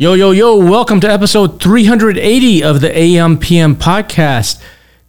[0.00, 4.58] Yo, yo, yo, welcome to episode 380 of the AMPM podcast.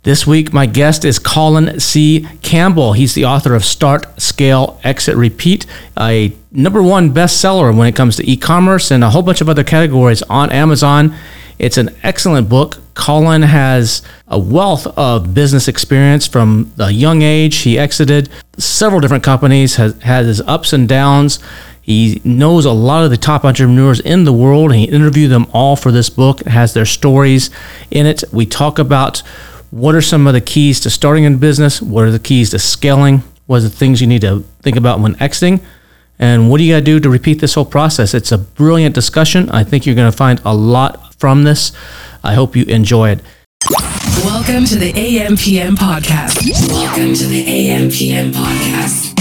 [0.04, 2.28] This week, my guest is Colin C.
[2.42, 2.92] Campbell.
[2.92, 5.66] He's the author of Start, Scale, Exit, Repeat,
[5.98, 9.48] a number one bestseller when it comes to e commerce and a whole bunch of
[9.48, 11.16] other categories on Amazon.
[11.58, 12.80] It's an excellent book.
[12.94, 17.60] Colin has a wealth of business experience from a young age.
[17.60, 18.28] He exited
[18.58, 21.40] several different companies, has had his ups and downs.
[21.82, 25.48] He knows a lot of the top entrepreneurs in the world, and he interviewed them
[25.52, 26.42] all for this book.
[26.42, 27.50] It has their stories
[27.90, 28.24] in it.
[28.32, 29.24] We talk about
[29.72, 32.60] what are some of the keys to starting a business, what are the keys to
[32.60, 35.60] scaling, what are the things you need to think about when exiting,
[36.20, 38.14] and what do you got to do to repeat this whole process.
[38.14, 39.50] It's a brilliant discussion.
[39.50, 41.72] I think you're going to find a lot from this.
[42.24, 43.22] I hope you enjoy it.
[44.24, 46.70] Welcome to the AMPM podcast.
[46.70, 49.21] Welcome to the AMPM podcast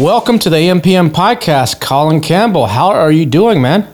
[0.00, 2.64] Welcome to the AMPM podcast, Colin Campbell.
[2.64, 3.86] How are you doing, man?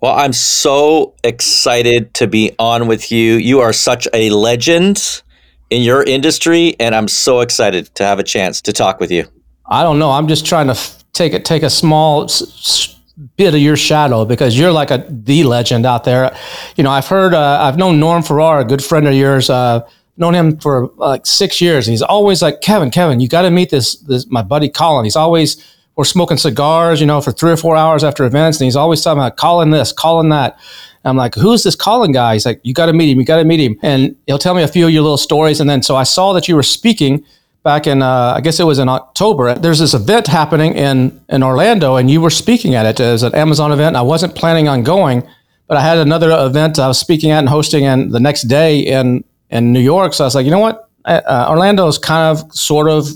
[0.00, 3.34] Well, I'm so excited to be on with you.
[3.34, 5.22] You are such a legend
[5.68, 9.26] in your industry, and I'm so excited to have a chance to talk with you.
[9.66, 10.12] I don't know.
[10.12, 12.98] I'm just trying to f- take it, take a small s-
[13.36, 16.34] bit of your shadow because you're like a the legend out there.
[16.76, 19.50] You know, I've heard, uh, I've known Norm Farrar, a good friend of yours.
[19.50, 21.86] Uh, known him for like six years.
[21.86, 25.04] And he's always like, Kevin, Kevin, you got to meet this, this, my buddy Colin.
[25.04, 25.62] He's always,
[25.96, 28.60] we're smoking cigars, you know, for three or four hours after events.
[28.60, 30.58] And he's always talking about calling this, calling that.
[31.04, 32.34] And I'm like, who's this Colin guy?
[32.34, 33.18] He's like, you got to meet him.
[33.18, 33.78] You got to meet him.
[33.82, 35.60] And he'll tell me a few of your little stories.
[35.60, 37.24] And then, so I saw that you were speaking
[37.64, 39.54] back in, uh, I guess it was in October.
[39.54, 43.34] There's this event happening in, in Orlando and you were speaking at it as an
[43.34, 43.96] Amazon event.
[43.96, 45.26] I wasn't planning on going,
[45.66, 48.80] but I had another event I was speaking at and hosting and the next day
[48.80, 50.12] in in New York.
[50.12, 50.90] So I was like, you know what?
[51.06, 53.08] Uh, Orlando is kind of sort of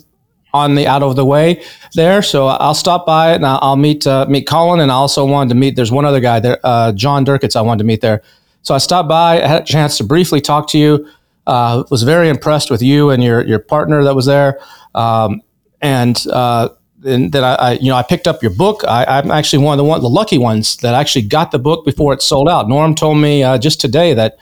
[0.54, 1.62] on the out of the way
[1.94, 2.22] there.
[2.22, 4.80] So I'll stop by and I'll meet uh, meet Colin.
[4.80, 5.76] And I also wanted to meet.
[5.76, 7.56] There's one other guy there, uh, John Durkitz.
[7.56, 8.22] I wanted to meet there.
[8.62, 9.42] So I stopped by.
[9.42, 11.08] I had a chance to briefly talk to you.
[11.46, 14.60] Uh, was very impressed with you and your your partner that was there.
[14.94, 15.42] Um,
[15.80, 16.68] and uh,
[17.04, 18.84] and then I, I, you know I picked up your book.
[18.86, 21.84] I, am actually one of the one the lucky ones that actually got the book
[21.84, 22.68] before it sold out.
[22.68, 24.38] Norm told me uh, just today that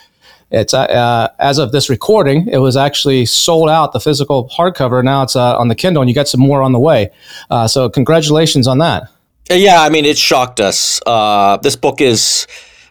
[0.50, 5.02] it's uh, uh, as of this recording, it was actually sold out the physical hardcover.
[5.02, 7.10] Now it's uh, on the Kindle, and you got some more on the way.
[7.50, 9.10] Uh, so congratulations on that.
[9.50, 11.00] Yeah, I mean it shocked us.
[11.04, 12.46] Uh, this book is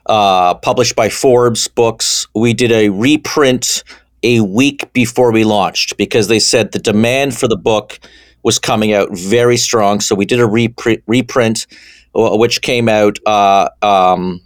[0.06, 2.28] uh, published by Forbes Books.
[2.36, 3.84] We did a reprint
[4.22, 8.00] a week before we launched because they said the demand for the book
[8.44, 10.02] was coming out very strong.
[10.02, 11.68] So we did a reprint, reprint
[12.14, 14.42] which came out um,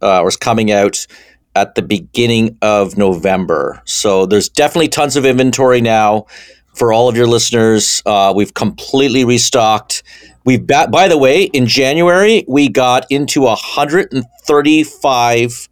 [0.00, 1.06] was coming out
[1.54, 3.82] at the beginning of November.
[3.84, 6.26] So there's definitely tons of inventory now
[6.74, 8.02] for all of your listeners.
[8.04, 10.02] Uh, we've completely restocked.
[10.44, 15.68] We've by the way, in January we got into 135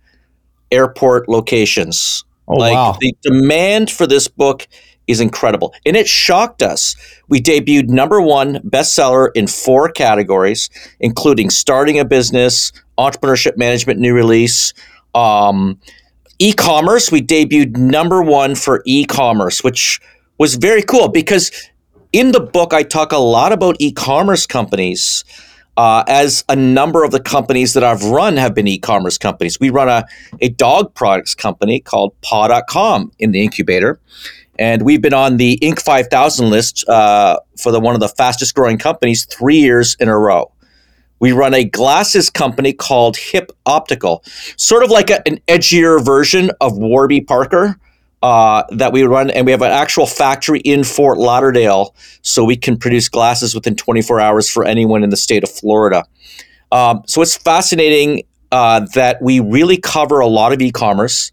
[0.71, 2.25] airport locations.
[2.49, 2.97] Oh like wow!
[2.99, 4.67] The demand for this book
[5.07, 6.97] is incredible, and it shocked us.
[7.29, 14.15] We debuted number one bestseller in four categories, including starting a business, entrepreneurship management, new
[14.15, 14.73] release,
[15.15, 15.79] um,
[16.39, 17.11] e-commerce.
[17.11, 20.01] We debuted number one for e-commerce, which
[20.39, 21.51] was very cool because
[22.13, 25.25] in the book I talk a lot about e-commerce companies.
[25.75, 29.59] Uh, as a number of the companies that I've run have been e-commerce companies.
[29.59, 30.05] We run a,
[30.43, 33.99] a dog products company called paw.com in the incubator.
[34.59, 35.81] And we've been on the Inc.
[35.81, 40.19] 5000 list uh, for the one of the fastest growing companies three years in a
[40.19, 40.52] row.
[41.23, 44.25] We run a glasses company called Hip Optical,
[44.57, 47.79] sort of like a, an edgier version of Warby Parker.
[48.25, 51.93] Uh, that we run, and we have an actual factory in Fort Lauderdale,
[52.23, 56.05] so we can produce glasses within 24 hours for anyone in the state of Florida.
[56.71, 58.23] Um, so it's fascinating
[58.53, 61.33] uh, that we really cover a lot of e-commerce.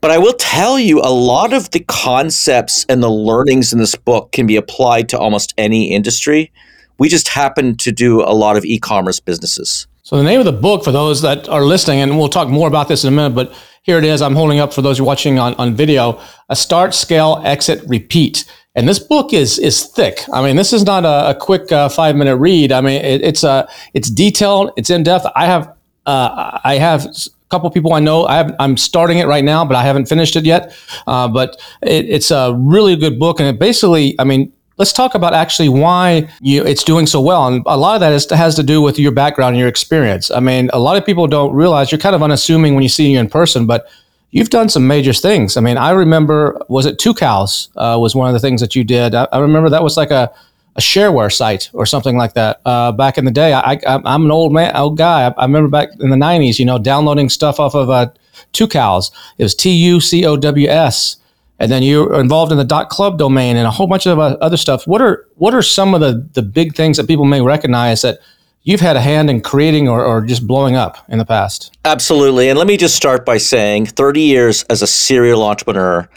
[0.00, 3.94] But I will tell you, a lot of the concepts and the learnings in this
[3.94, 6.52] book can be applied to almost any industry.
[6.98, 9.86] We just happen to do a lot of e commerce businesses.
[10.02, 12.68] So, the name of the book for those that are listening, and we'll talk more
[12.68, 13.52] about this in a minute, but
[13.82, 14.22] here it is.
[14.22, 18.44] I'm holding up for those watching on, on video a start, scale, exit, repeat.
[18.74, 20.20] And this book is is thick.
[20.32, 22.72] I mean, this is not a, a quick uh, five minute read.
[22.72, 25.26] I mean, it, it's uh, it's detailed, it's in depth.
[25.34, 25.72] I have
[26.04, 27.10] uh, I have a
[27.48, 28.26] couple people I know.
[28.26, 30.76] I I'm starting it right now, but I haven't finished it yet.
[31.06, 35.14] Uh, but it, it's a really good book, and it basically, I mean, let's talk
[35.14, 37.46] about actually why you, it's doing so well.
[37.46, 40.30] And a lot of that is, has to do with your background and your experience.
[40.30, 43.10] I mean, a lot of people don't realize you're kind of unassuming when you see
[43.10, 43.88] you in person, but
[44.30, 45.56] you've done some major things.
[45.56, 48.84] I mean, I remember, was it Tucows uh, was one of the things that you
[48.84, 49.14] did.
[49.14, 50.32] I, I remember that was like a,
[50.76, 53.54] a shareware site or something like that uh, back in the day.
[53.54, 55.26] I, am an old man, old guy.
[55.26, 58.10] I, I, remember back in the '90s, you know, downloading stuff off of uh,
[58.52, 59.10] Tucows.
[59.38, 61.16] It was T U C O W S,
[61.58, 64.36] and then you're involved in the dot club domain and a whole bunch of uh,
[64.40, 64.86] other stuff.
[64.86, 68.18] What are what are some of the the big things that people may recognize that
[68.62, 71.76] you've had a hand in creating or, or just blowing up in the past?
[71.84, 72.48] Absolutely.
[72.48, 76.08] And let me just start by saying 30 years as a serial entrepreneur,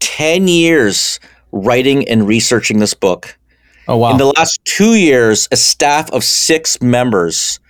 [0.00, 1.20] 10 years
[1.52, 3.36] writing and researching this book
[3.88, 4.10] Oh wow!
[4.12, 7.60] In the last two years, a staff of six members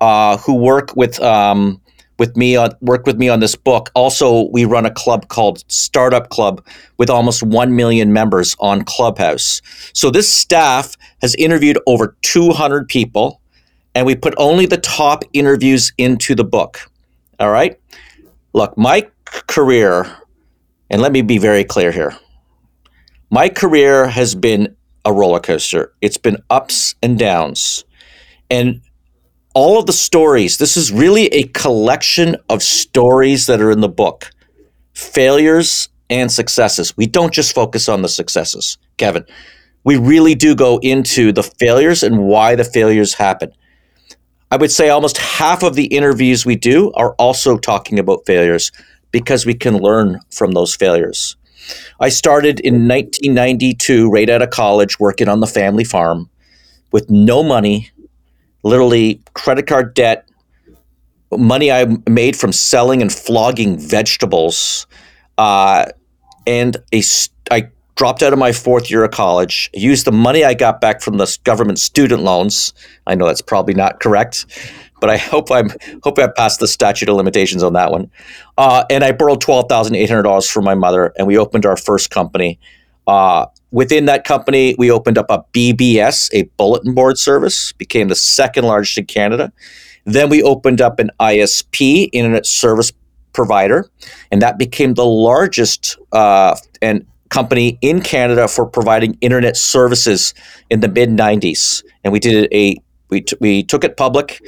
[0.00, 1.80] uh, who work with um,
[2.20, 3.90] with me on work with me on this book.
[3.94, 6.64] Also, we run a club called Startup Club
[6.98, 9.62] with almost one million members on Clubhouse.
[9.94, 13.40] So this staff has interviewed over 200 people,
[13.94, 16.78] and we put only the top interviews into the book.
[17.40, 17.80] All right.
[18.52, 20.06] Look, my career,
[20.90, 22.14] and let me be very clear here.
[23.30, 24.76] My career has been
[25.06, 25.94] a roller coaster.
[26.02, 27.84] It's been ups and downs.
[28.50, 28.82] And
[29.54, 33.88] all of the stories, this is really a collection of stories that are in the
[33.88, 34.30] book
[34.94, 36.96] failures and successes.
[36.96, 39.24] We don't just focus on the successes, Kevin.
[39.84, 43.52] We really do go into the failures and why the failures happen.
[44.50, 48.72] I would say almost half of the interviews we do are also talking about failures
[49.12, 51.36] because we can learn from those failures.
[52.00, 56.28] I started in 1992, right out of college, working on the family farm
[56.90, 57.90] with no money,
[58.62, 60.28] literally credit card debt,
[61.36, 64.86] money I made from selling and flogging vegetables,
[65.38, 65.86] uh,
[66.46, 67.02] and a
[67.50, 69.70] I dropped out of my fourth year of college.
[69.74, 72.72] Used the money I got back from the government student loans.
[73.06, 74.46] I know that's probably not correct,
[75.00, 75.70] but I hope I'm
[76.02, 78.10] hope I passed the statute of limitations on that one.
[78.58, 81.66] Uh, and I borrowed twelve thousand eight hundred dollars from my mother, and we opened
[81.66, 82.58] our first company.
[83.06, 88.14] Uh, within that company, we opened up a BBS, a bulletin board service, became the
[88.14, 89.52] second largest in Canada.
[90.04, 92.92] Then we opened up an ISP, internet service
[93.32, 93.88] provider,
[94.30, 100.34] and that became the largest uh, and company in Canada for providing internet services
[100.68, 101.84] in the mid '90s.
[102.02, 102.76] And we did a
[103.08, 104.40] we t- we took it public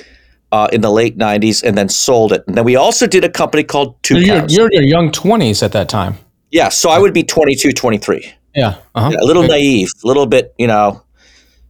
[0.52, 2.44] uh, in the late 90s and then sold it.
[2.46, 5.10] And then we also did a company called Two so you're, you're, in your young
[5.10, 6.18] 20s at that time.
[6.50, 6.68] Yeah.
[6.68, 8.34] So I would be 22, 23.
[8.54, 8.76] Yeah.
[8.94, 9.10] Uh-huh.
[9.12, 9.52] yeah a little okay.
[9.52, 11.02] naive, a little bit, you know.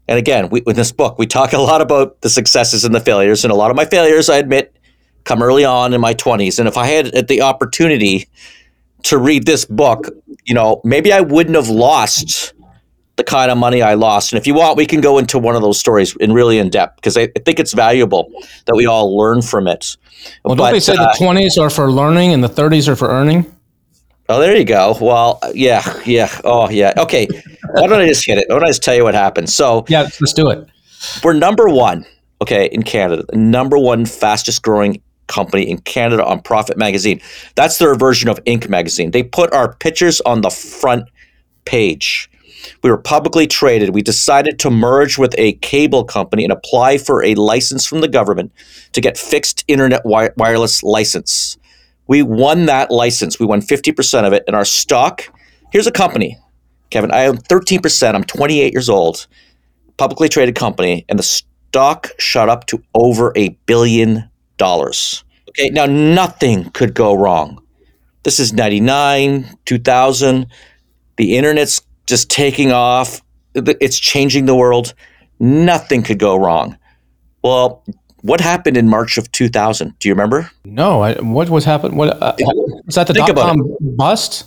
[0.08, 3.00] And again, we, with this book, we talk a lot about the successes and the
[3.00, 3.44] failures.
[3.44, 4.76] And a lot of my failures, I admit,
[5.24, 6.58] come early on in my 20s.
[6.58, 8.28] And if I had the opportunity
[9.04, 10.08] to read this book,
[10.44, 12.52] you know, maybe I wouldn't have lost
[13.16, 14.32] the kind of money I lost.
[14.32, 16.70] And if you want, we can go into one of those stories in really in
[16.70, 18.32] depth because I, I, think it's valuable
[18.64, 19.96] that we all learn from it.
[20.44, 23.08] Well, don't they say uh, the 20s are for learning and the 30s are for
[23.08, 23.52] earning?
[24.32, 24.96] Oh, there you go.
[24.98, 26.40] Well, yeah, yeah.
[26.42, 26.94] Oh, yeah.
[26.96, 27.28] Okay.
[27.74, 28.46] Why don't I just hit it?
[28.48, 29.50] Why don't I just tell you what happened?
[29.50, 30.66] So, yeah, let's do it.
[31.22, 32.06] We're number one,
[32.40, 37.20] okay, in Canada, the number one fastest growing company in Canada on Profit Magazine.
[37.56, 38.70] That's their version of Inc.
[38.70, 39.10] Magazine.
[39.10, 41.10] They put our pictures on the front
[41.66, 42.30] page.
[42.82, 43.90] We were publicly traded.
[43.90, 48.08] We decided to merge with a cable company and apply for a license from the
[48.08, 48.50] government
[48.92, 51.58] to get fixed internet wi- wireless license.
[52.12, 53.40] We won that license.
[53.40, 54.44] We won 50% of it.
[54.46, 55.32] And our stock
[55.70, 56.36] here's a company,
[56.90, 57.10] Kevin.
[57.10, 58.14] I own 13%.
[58.14, 59.26] I'm 28 years old,
[59.96, 64.28] publicly traded company, and the stock shot up to over a billion
[64.58, 65.24] dollars.
[65.48, 67.62] Okay, now nothing could go wrong.
[68.24, 70.46] This is 99, 2000.
[71.16, 73.22] The internet's just taking off.
[73.54, 74.92] It's changing the world.
[75.40, 76.76] Nothing could go wrong.
[77.42, 77.82] Well,
[78.22, 79.98] what happened in March of 2000?
[79.98, 80.50] Do you remember?
[80.64, 81.02] No.
[81.02, 81.96] I, what was happened?
[81.96, 82.34] What uh,
[82.86, 83.06] was that?
[83.06, 84.46] The dot com bust?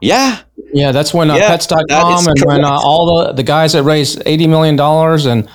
[0.00, 0.40] Yeah.
[0.72, 4.20] Yeah, that's when uh, yeah, pets.com and when uh, all the, the guys that raised
[4.20, 5.48] $80 million and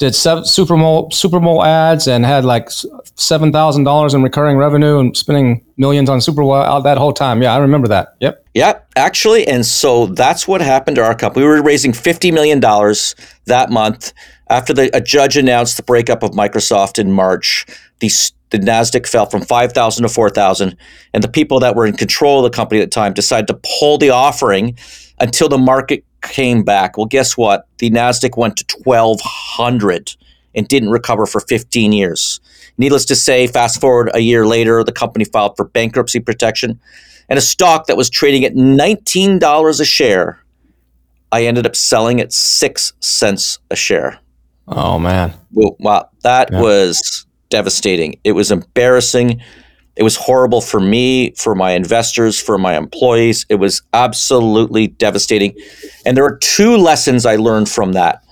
[0.00, 2.70] did Super Bowl Super Bowl ads and had like
[3.16, 7.12] seven thousand dollars in recurring revenue and spending millions on Super Bowl out that whole
[7.12, 7.42] time.
[7.42, 8.16] Yeah, I remember that.
[8.20, 8.46] Yep.
[8.54, 11.44] Yeah, actually, and so that's what happened to our company.
[11.44, 14.14] We were raising fifty million dollars that month
[14.50, 17.64] after the, a judge announced the breakup of Microsoft in March.
[18.00, 18.10] The
[18.50, 20.76] the Nasdaq fell from five thousand to four thousand,
[21.14, 23.60] and the people that were in control of the company at the time decided to
[23.78, 24.76] pull the offering
[25.20, 26.96] until the market came back.
[26.96, 27.66] Well, guess what?
[27.78, 30.16] The Nasdaq went to 1200
[30.54, 32.40] and didn't recover for 15 years.
[32.76, 36.80] Needless to say, fast forward a year later, the company filed for bankruptcy protection.
[37.28, 40.42] And a stock that was trading at $19 a share,
[41.30, 44.18] I ended up selling at six cents a share.
[44.70, 45.34] Oh, man.
[45.52, 46.60] Well, wow, that yeah.
[46.60, 48.18] was devastating.
[48.24, 49.42] It was embarrassing.
[49.96, 53.44] It was horrible for me, for my investors, for my employees.
[53.48, 55.54] It was absolutely devastating.
[56.06, 58.22] And there are two lessons I learned from that.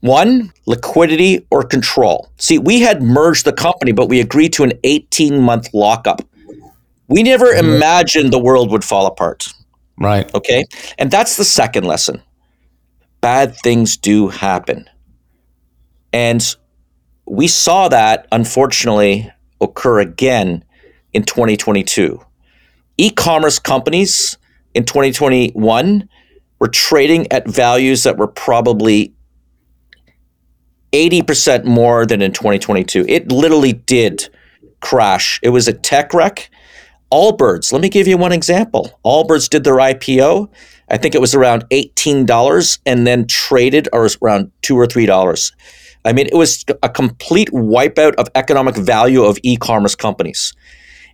[0.00, 2.30] One, liquidity or control.
[2.38, 6.22] See, we had merged the company, but we agreed to an 18 month lockup.
[7.08, 7.74] We never mm-hmm.
[7.74, 9.48] imagined the world would fall apart.
[9.98, 10.32] Right.
[10.34, 10.64] Okay.
[10.98, 12.22] And that's the second lesson.
[13.20, 14.88] Bad things do happen.
[16.12, 16.42] And
[17.26, 20.64] we saw that, unfortunately, occur again
[21.12, 22.20] in 2022.
[22.98, 24.38] E commerce companies
[24.74, 26.08] in 2021
[26.58, 29.12] were trading at values that were probably
[30.92, 33.04] 80% more than in 2022.
[33.08, 34.28] It literally did
[34.80, 35.38] crash.
[35.42, 36.50] It was a tech wreck.
[37.12, 38.98] Allbirds, let me give you one example.
[39.04, 40.48] Allbirds did their IPO.
[40.88, 45.52] I think it was around $18 and then traded around 2 or $3.
[46.06, 50.54] I mean, it was a complete wipeout of economic value of e commerce companies.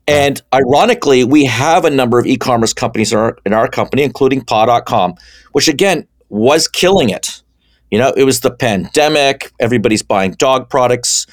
[0.06, 4.02] And ironically, we have a number of e commerce companies in our, in our company,
[4.02, 5.14] including paw.com,
[5.52, 7.42] which again was killing it.
[7.90, 11.26] You know, it was the pandemic, everybody's buying dog products.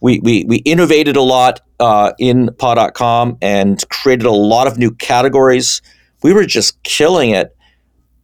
[0.00, 4.92] We, we, we innovated a lot uh, in paw.com and created a lot of new
[4.92, 5.82] categories.
[6.22, 7.56] We were just killing it.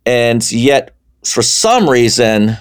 [0.04, 2.56] And yet, for some reason,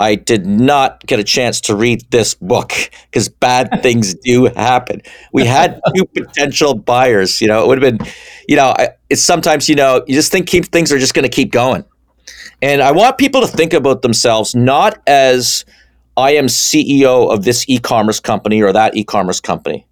[0.00, 2.72] I did not get a chance to read this book
[3.10, 5.02] because bad things do happen.
[5.34, 7.38] We had two potential buyers.
[7.38, 8.06] You know, it would have been,
[8.48, 8.74] you know,
[9.10, 11.84] it's sometimes, you know, you just think keep, things are just going to keep going.
[12.62, 15.66] And I want people to think about themselves not as
[16.16, 19.86] I am CEO of this e commerce company or that e commerce company.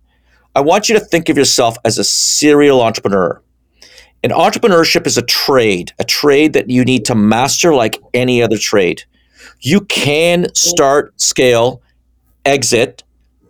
[0.54, 3.42] I want you to think of yourself as a serial entrepreneur.
[4.22, 8.56] And entrepreneurship is a trade, a trade that you need to master like any other
[8.56, 9.04] trade
[9.60, 11.82] you can start, scale,
[12.44, 13.04] exit,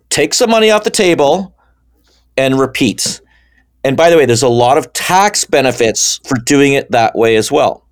[0.09, 1.55] take some money off the table,
[2.37, 3.21] and repeat.
[3.83, 7.35] And by the way, there's a lot of tax benefits for doing it that way
[7.35, 7.85] as well.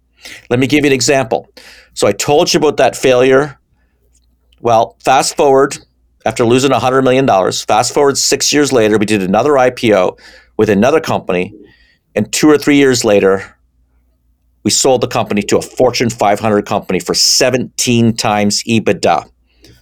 [0.49, 1.49] Let me give you an example.
[1.93, 3.59] So I told you about that failure.
[4.59, 5.77] Well, fast forward
[6.25, 7.25] after losing $100 million,
[7.67, 10.19] fast forward six years later, we did another IPO
[10.57, 11.53] with another company.
[12.15, 13.56] And two or three years later,
[14.67, 19.31] we sold the company to a Fortune 500 company for 17 times EBITDA.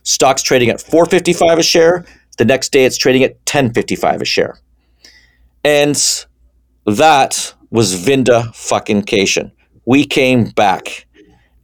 [0.04, 2.06] Stock's trading at 455 a share.
[2.38, 4.60] The next day it's trading at 1055 a share.
[5.64, 5.96] And
[6.86, 9.52] that was Vinda fucking Cation.
[9.88, 11.08] We came back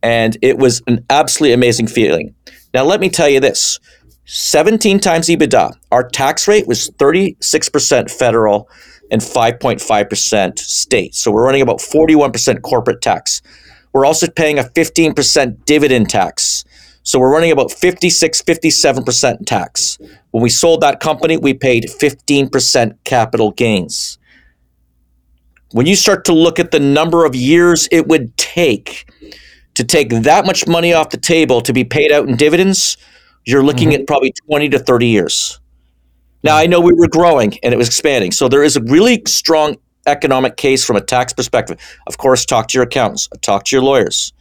[0.02, 2.34] and it was an absolutely amazing feeling.
[2.74, 3.80] Now let me tell you this.
[4.26, 5.76] 17 times EBITDA.
[5.92, 8.68] Our tax rate was 36% federal
[9.12, 11.14] and 5.5% state.
[11.14, 13.42] So we're running about 41% corporate tax.
[13.94, 16.64] We're also paying a 15% dividend tax.
[17.04, 19.98] So we're running about 56, 57% tax.
[20.32, 24.18] When we sold that company, we paid 15% capital gains.
[25.72, 29.10] When you start to look at the number of years it would take
[29.76, 32.98] to take that much money off the table to be paid out in dividends,
[33.46, 34.02] you're looking mm-hmm.
[34.02, 35.61] at probably 20 to 30 years.
[36.44, 38.32] Now, I know we were growing and it was expanding.
[38.32, 41.78] So there is a really strong economic case from a tax perspective.
[42.08, 44.34] Of course, talk to your accountants, talk to your lawyers.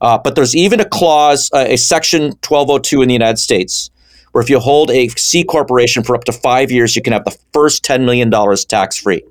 [0.00, 3.90] Uh, but there's even a clause, uh, a section 1202 in the United States,
[4.32, 7.24] where if you hold a C corporation for up to five years, you can have
[7.24, 8.30] the first $10 million
[8.68, 9.22] tax free.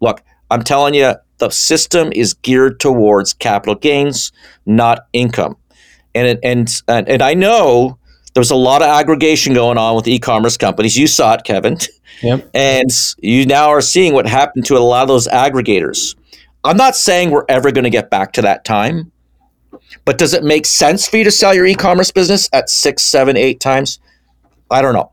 [0.00, 4.32] Look, I'm telling you, the system is geared towards capital gains,
[4.66, 5.56] not income.
[6.14, 7.98] And, and, and, and I know
[8.34, 10.96] there was a lot of aggregation going on with e-commerce companies.
[10.96, 11.78] You saw it, Kevin.
[12.22, 12.50] Yep.
[12.54, 16.16] And you now are seeing what happened to a lot of those aggregators.
[16.64, 19.12] I'm not saying we're ever going to get back to that time,
[20.04, 23.36] but does it make sense for you to sell your e-commerce business at six, seven,
[23.36, 24.00] eight times?
[24.68, 25.12] I don't know.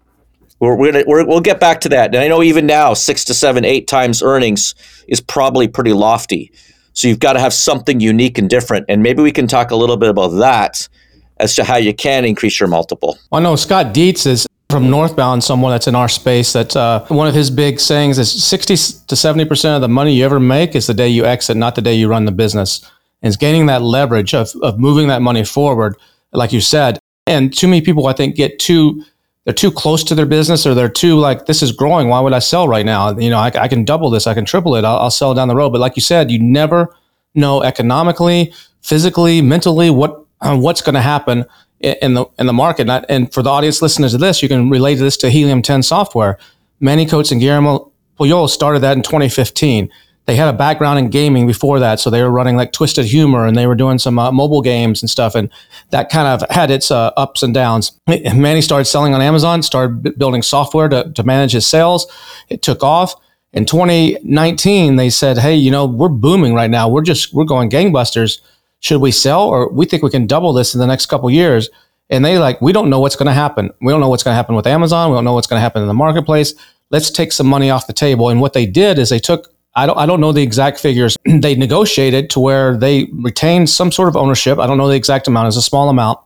[0.59, 2.15] We're, we're gonna, we're, we'll get back to that.
[2.15, 4.73] And I know even now, six to seven, eight times earnings
[5.07, 6.51] is probably pretty lofty.
[6.93, 8.85] So you've got to have something unique and different.
[8.89, 10.87] And maybe we can talk a little bit about that
[11.37, 13.17] as to how you can increase your multiple.
[13.31, 16.53] I know Scott Dietz is from Northbound, someone that's in our space.
[16.53, 18.75] That uh, one of his big sayings is sixty
[19.07, 21.75] to seventy percent of the money you ever make is the day you exit, not
[21.75, 22.81] the day you run the business.
[23.21, 25.95] And it's gaining that leverage of of moving that money forward,
[26.31, 26.99] like you said.
[27.27, 29.03] And too many people, I think, get too
[29.45, 32.09] they're too close to their business or they're too like this is growing.
[32.09, 33.15] Why would I sell right now?
[33.17, 34.83] You know, I, I can double this, I can triple it.
[34.83, 35.69] I'll, I'll sell down the road.
[35.69, 36.95] But like you said, you never
[37.35, 41.45] know economically, physically, mentally what what's going to happen
[41.79, 42.89] in the in the market.
[43.09, 46.37] And, for the audience listeners to this, you can relate this to Helium 10 software.
[46.79, 49.91] Manny Coats and Guillermo Puyol started that in 2015
[50.25, 53.45] they had a background in gaming before that, so they were running like Twisted Humor
[53.45, 55.49] and they were doing some uh, mobile games and stuff, and
[55.91, 57.99] that kind of had its uh, ups and downs.
[58.07, 62.11] Manny started selling on Amazon, started building software to, to manage his sales.
[62.49, 63.13] It took off.
[63.53, 66.89] In 2019, they said, "Hey, you know, we're booming right now.
[66.89, 68.41] We're just we're going gangbusters.
[68.79, 71.69] Should we sell, or we think we can double this in the next couple years?"
[72.09, 73.71] And they like, we don't know what's going to happen.
[73.81, 75.09] We don't know what's going to happen with Amazon.
[75.09, 76.53] We don't know what's going to happen in the marketplace.
[76.91, 78.29] Let's take some money off the table.
[78.29, 81.17] And what they did is they took I don't, I don't know the exact figures.
[81.25, 84.57] they negotiated to where they retained some sort of ownership.
[84.57, 85.49] I don't know the exact amount.
[85.49, 86.19] It's a small amount.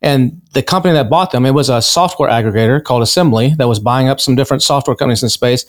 [0.00, 3.78] And the company that bought them, it was a software aggregator called Assembly that was
[3.78, 5.64] buying up some different software companies in space.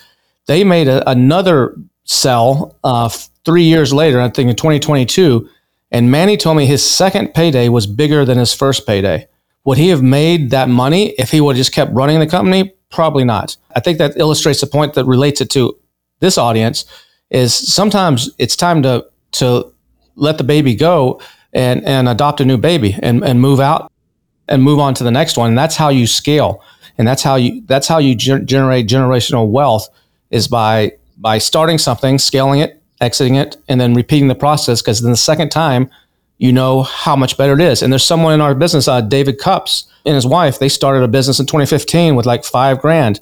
[0.45, 3.09] They made a, another sell uh,
[3.45, 5.49] three years later, I think in 2022.
[5.95, 9.29] And Manny told me his second payday was bigger than his first payday.
[9.63, 12.73] Would he have made that money if he would have just kept running the company?
[12.91, 13.55] Probably not.
[13.77, 15.79] I think that illustrates the point that relates it to
[16.19, 16.83] this audience
[17.29, 19.07] is sometimes it's time to
[19.39, 19.71] to
[20.17, 21.21] let the baby go
[21.53, 23.89] and and adopt a new baby and and move out
[24.49, 25.47] and move on to the next one.
[25.47, 26.61] And that's how you scale,
[26.97, 29.87] and that's how you that's how you ger- generate generational wealth
[30.29, 34.81] is by by starting something, scaling it, exiting it, and then repeating the process.
[34.81, 35.89] Because then the second time,
[36.38, 37.81] you know how much better it is.
[37.81, 40.59] And there's someone in our business, uh, David Cups and his wife.
[40.59, 43.21] They started a business in 2015 with like five grand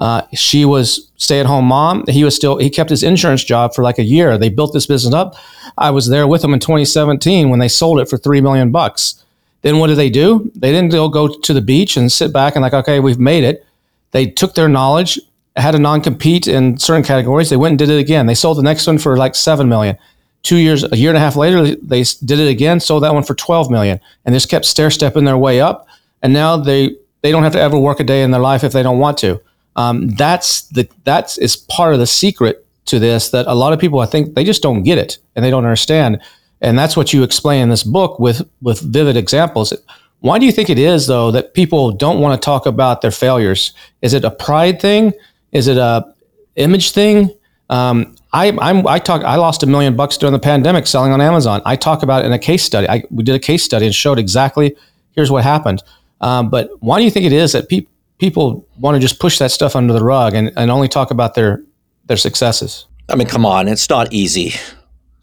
[0.00, 2.04] uh, she was stay at home mom.
[2.08, 4.38] He was still he kept his insurance job for like a year.
[4.38, 5.36] They built this business up.
[5.76, 9.22] I was there with them in 2017 when they sold it for three million bucks.
[9.60, 10.50] Then what did they do?
[10.54, 13.66] They didn't go to the beach and sit back and like okay we've made it.
[14.12, 15.20] They took their knowledge,
[15.60, 17.50] had a non compete in certain categories.
[17.50, 18.26] They went and did it again.
[18.26, 19.96] They sold the next one for like seven million.
[20.42, 22.80] Two years, a year and a half later, they did it again.
[22.80, 25.86] Sold that one for 12 million, and just kept stair stepping their way up.
[26.22, 28.72] And now they they don't have to ever work a day in their life if
[28.72, 29.40] they don't want to
[29.76, 33.78] um, that's the that's is part of the secret to this that a lot of
[33.78, 36.20] people I think they just don't get it and they don't understand,
[36.60, 39.72] and that's what you explain in this book with with vivid examples.
[40.20, 43.10] Why do you think it is though that people don't want to talk about their
[43.10, 43.72] failures?
[44.02, 45.12] Is it a pride thing?
[45.52, 46.14] Is it a
[46.56, 47.30] image thing?
[47.68, 49.22] Um, I, I'm, I talk.
[49.22, 51.62] I lost a million bucks during the pandemic selling on Amazon.
[51.64, 52.88] I talk about it in a case study.
[52.88, 54.76] I, we did a case study and showed exactly
[55.12, 55.82] here's what happened.
[56.20, 59.38] Um, but why do you think it is that people people want to just push
[59.38, 61.62] that stuff under the rug and, and only talk about their
[62.06, 62.86] their successes.
[63.08, 64.52] I mean, come on, it's not easy.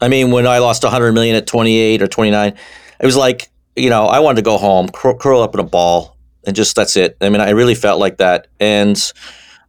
[0.00, 2.54] I mean, when I lost 100 million at 28 or 29,
[3.00, 5.64] it was like, you know, I wanted to go home, cr- curl up in a
[5.64, 7.16] ball, and just that's it.
[7.20, 8.48] I mean, I really felt like that.
[8.60, 8.96] And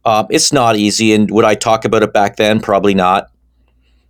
[0.04, 1.12] um, it's not easy.
[1.12, 2.60] And would I talk about it back then?
[2.60, 3.30] Probably not.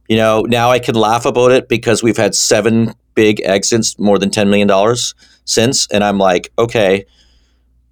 [0.09, 4.18] You know, now I can laugh about it because we've had seven big exits, more
[4.18, 4.96] than $10 million
[5.44, 5.87] since.
[5.88, 7.05] And I'm like, okay,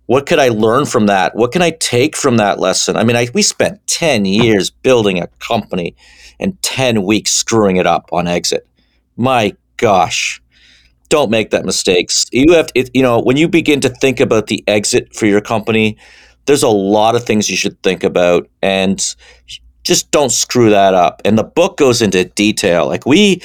[0.06, 1.36] what could I learn from that?
[1.36, 2.96] What can I take from that lesson?
[2.96, 5.94] I mean, I, we spent 10 years building a company
[6.40, 8.66] and 10 weeks screwing it up on exit.
[9.16, 10.40] My gosh.
[11.10, 12.10] Don't make that mistake.
[12.32, 15.40] You have to, you know, when you begin to think about the exit for your
[15.40, 15.96] company,
[16.48, 19.14] there's a lot of things you should think about and
[19.84, 21.20] just don't screw that up.
[21.24, 22.86] And the book goes into detail.
[22.86, 23.42] Like we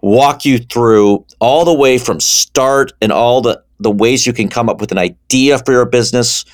[0.00, 4.48] walk you through all the way from start and all the the ways you can
[4.48, 6.44] come up with an idea for your business,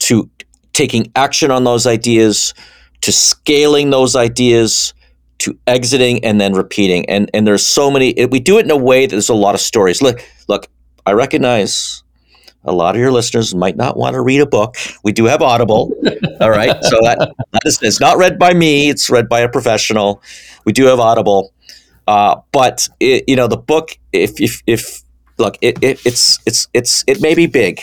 [0.00, 0.28] to
[0.72, 2.54] taking action on those ideas,
[3.00, 4.94] to scaling those ideas,
[5.38, 7.08] to exiting and then repeating.
[7.08, 8.14] And and there's so many.
[8.26, 10.02] We do it in a way that there's a lot of stories.
[10.02, 10.66] Look, look.
[11.06, 12.02] I recognize
[12.64, 14.76] a lot of your listeners might not want to read a book.
[15.02, 15.92] We do have Audible.
[16.40, 16.76] all right.
[16.84, 20.22] So that, that is, it's not read by me, it's read by a professional.
[20.64, 21.52] We do have Audible.
[22.06, 25.02] Uh, but it, you know, the book, if, if, if
[25.40, 27.80] look, it, it, it's it's it's it may be big,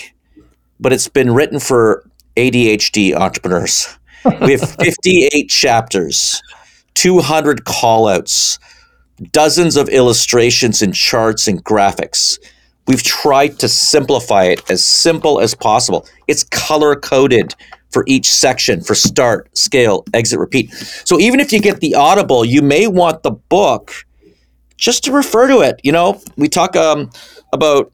[0.80, 3.98] but it's been written for ADHD entrepreneurs.
[4.42, 6.42] We have 58 chapters,
[6.94, 8.60] 200 callouts,
[9.32, 12.38] dozens of illustrations and charts and graphics.
[12.88, 16.08] We've tried to simplify it as simple as possible.
[16.28, 17.54] It's color coded
[17.92, 20.72] for each section for start, scale, exit, repeat.
[21.06, 23.94] So even if you get the Audible, you may want the book
[24.78, 25.80] just to refer to it.
[25.84, 27.10] You know, we talk um,
[27.54, 27.92] about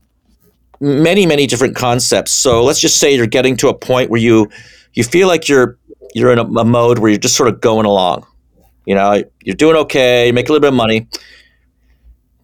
[0.79, 2.32] many many different concepts.
[2.32, 4.49] So let's just say you're getting to a point where you
[4.93, 5.77] you feel like you're
[6.13, 8.25] you're in a, a mode where you're just sort of going along.
[8.86, 11.08] You know, you're doing okay, you make a little bit of money,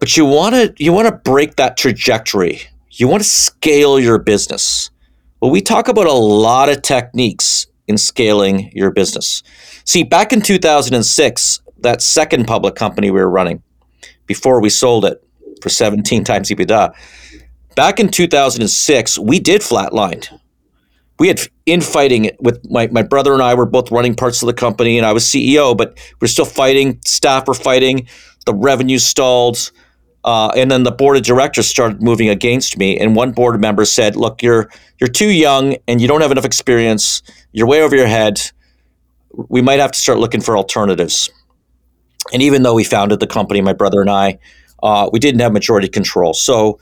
[0.00, 2.62] but you want to you want to break that trajectory.
[2.90, 4.90] You want to scale your business.
[5.40, 9.42] Well, we talk about a lot of techniques in scaling your business.
[9.84, 13.62] See, back in 2006, that second public company we were running,
[14.26, 15.22] before we sold it
[15.62, 16.94] for 17 times EBITDA,
[17.76, 20.26] back in 2006, we did flatline.
[21.18, 24.54] We had infighting with my, my brother and I were both running parts of the
[24.54, 27.00] company, and I was CEO, but we're still fighting.
[27.04, 28.08] Staff were fighting.
[28.46, 29.70] The revenue stalled.
[30.24, 32.98] Uh, and then the board of directors started moving against me.
[32.98, 36.44] And one board member said, "Look, you're you're too young, and you don't have enough
[36.44, 37.22] experience.
[37.52, 38.40] You're way over your head.
[39.48, 41.30] We might have to start looking for alternatives."
[42.32, 44.38] And even though we founded the company, my brother and I,
[44.82, 46.34] uh, we didn't have majority control.
[46.34, 46.78] So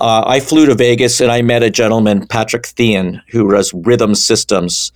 [0.00, 4.14] uh, I flew to Vegas and I met a gentleman, Patrick Thean, who runs Rhythm
[4.14, 4.92] Systems.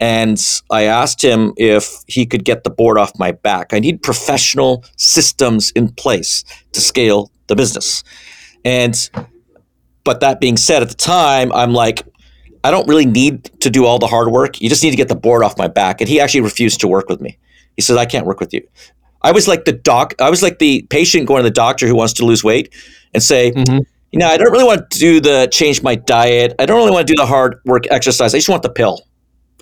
[0.00, 3.74] And I asked him if he could get the board off my back.
[3.74, 8.02] I need professional systems in place to scale the business.
[8.64, 9.10] And,
[10.02, 12.02] but that being said, at the time, I'm like,
[12.64, 14.60] I don't really need to do all the hard work.
[14.60, 16.00] You just need to get the board off my back.
[16.00, 17.38] And he actually refused to work with me.
[17.76, 18.66] He said, I can't work with you.
[19.22, 20.14] I was like the doc.
[20.18, 22.74] I was like the patient going to the doctor who wants to lose weight
[23.12, 23.78] and say, mm-hmm.
[24.12, 26.54] you know, I don't really want to do the change my diet.
[26.58, 28.34] I don't really want to do the hard work exercise.
[28.34, 29.02] I just want the pill.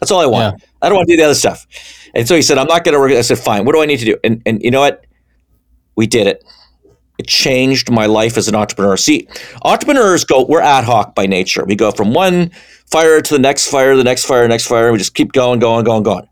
[0.01, 0.61] That's all I want.
[0.61, 0.67] Yeah.
[0.83, 1.67] I don't want to do the other stuff.
[2.15, 3.13] And so he said, I'm not going to work.
[3.13, 3.65] I said, fine.
[3.65, 4.17] What do I need to do?
[4.25, 5.05] And and you know what?
[5.97, 6.45] We did it.
[7.19, 8.97] It changed my life as an entrepreneur.
[8.97, 9.27] See,
[9.63, 11.65] entrepreneurs go, we're ad hoc by nature.
[11.65, 12.51] We go from one
[12.87, 14.93] fire to the next fire, the next fire, the next fire.
[14.93, 16.29] We just keep going, going, going, going.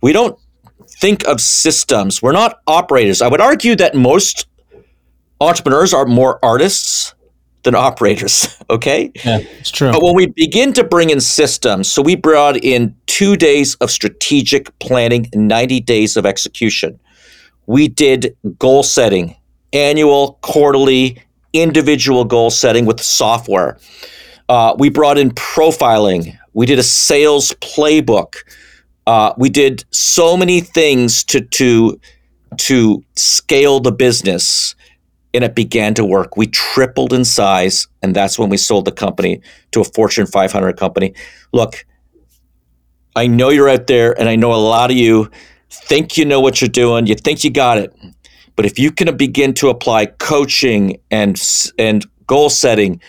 [0.00, 0.38] We don't
[0.88, 2.22] think of systems.
[2.22, 3.20] We're not operators.
[3.20, 4.46] I would argue that most
[5.40, 7.14] entrepreneurs are more artists
[7.66, 8.48] than operators.
[8.68, 9.12] Okay.
[9.24, 9.92] Yeah, it's true.
[9.92, 13.92] But when we begin to bring in systems, so we brought in two days of
[13.92, 16.98] strategic planning, 90 days of execution.
[17.66, 19.36] We did goal setting,
[19.72, 23.78] annual, quarterly, individual goal setting with software.
[24.48, 26.36] Uh, we brought in profiling.
[26.52, 28.34] We did a sales playbook.
[29.06, 32.00] Uh, we did so many things to to
[32.56, 34.74] to scale the business,
[35.36, 36.36] and it began to work.
[36.36, 39.40] We tripled in size, and that's when we sold the company
[39.72, 41.14] to a Fortune 500 company.
[41.52, 41.84] Look,
[43.14, 45.30] I know you're out there, and I know a lot of you
[45.70, 47.06] think you know what you're doing.
[47.06, 47.94] You think you got it,
[48.56, 51.40] but if you can begin to apply coaching and
[51.78, 53.00] and goal setting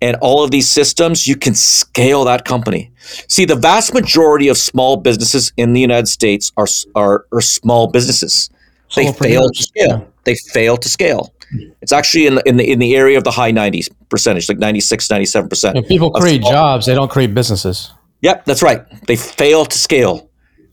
[0.00, 2.92] and all of these systems, you can scale that company.
[3.28, 7.88] See, the vast majority of small businesses in the United States are are, are small
[7.88, 8.50] businesses.
[8.94, 10.12] They fail to scale.
[10.24, 11.34] They fail to scale.
[11.82, 14.58] It's actually in the, in the in the area of the high 90s percentage, like
[14.58, 15.76] 96, 97 percent.
[15.76, 16.52] If people create small.
[16.52, 17.92] jobs, they don't create businesses.
[18.22, 18.84] Yep, that's right.
[19.06, 20.30] They fail to scale.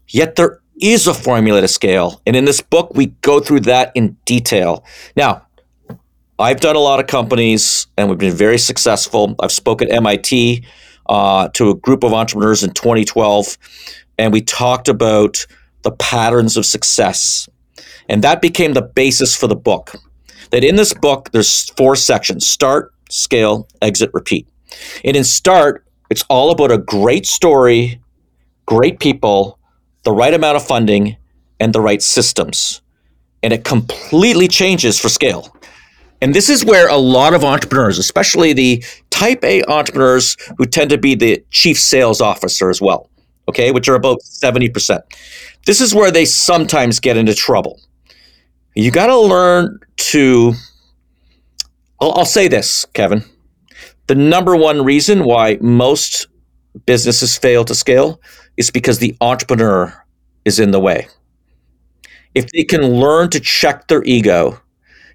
[0.08, 3.92] Yet there is a formula to scale, and in this book, we go through that
[3.94, 4.86] in detail.
[5.16, 5.46] Now,
[6.42, 9.36] I've done a lot of companies and we've been very successful.
[9.40, 10.66] I've spoken at MIT
[11.08, 13.58] uh, to a group of entrepreneurs in 2012,
[14.18, 15.46] and we talked about
[15.84, 17.48] the patterns of success.
[18.12, 19.94] And that became the basis for the book.
[20.50, 24.50] That in this book, there's four sections start, scale, exit, repeat.
[25.06, 28.02] And in start, it's all about a great story,
[28.66, 29.58] great people,
[30.04, 31.16] the right amount of funding,
[31.62, 32.82] and the right systems.
[33.44, 35.56] And it completely changes for scale.
[36.22, 40.90] And this is where a lot of entrepreneurs, especially the type A entrepreneurs who tend
[40.90, 43.10] to be the chief sales officer as well,
[43.48, 45.00] okay, which are about 70%.
[45.66, 47.80] This is where they sometimes get into trouble.
[48.76, 50.54] You got to learn to,
[52.00, 53.24] I'll, I'll say this, Kevin.
[54.08, 56.28] The number one reason why most
[56.86, 58.22] businesses fail to scale
[58.58, 59.94] is because the entrepreneur
[60.46, 61.08] is in the way.
[62.34, 64.60] If they can learn to check their ego,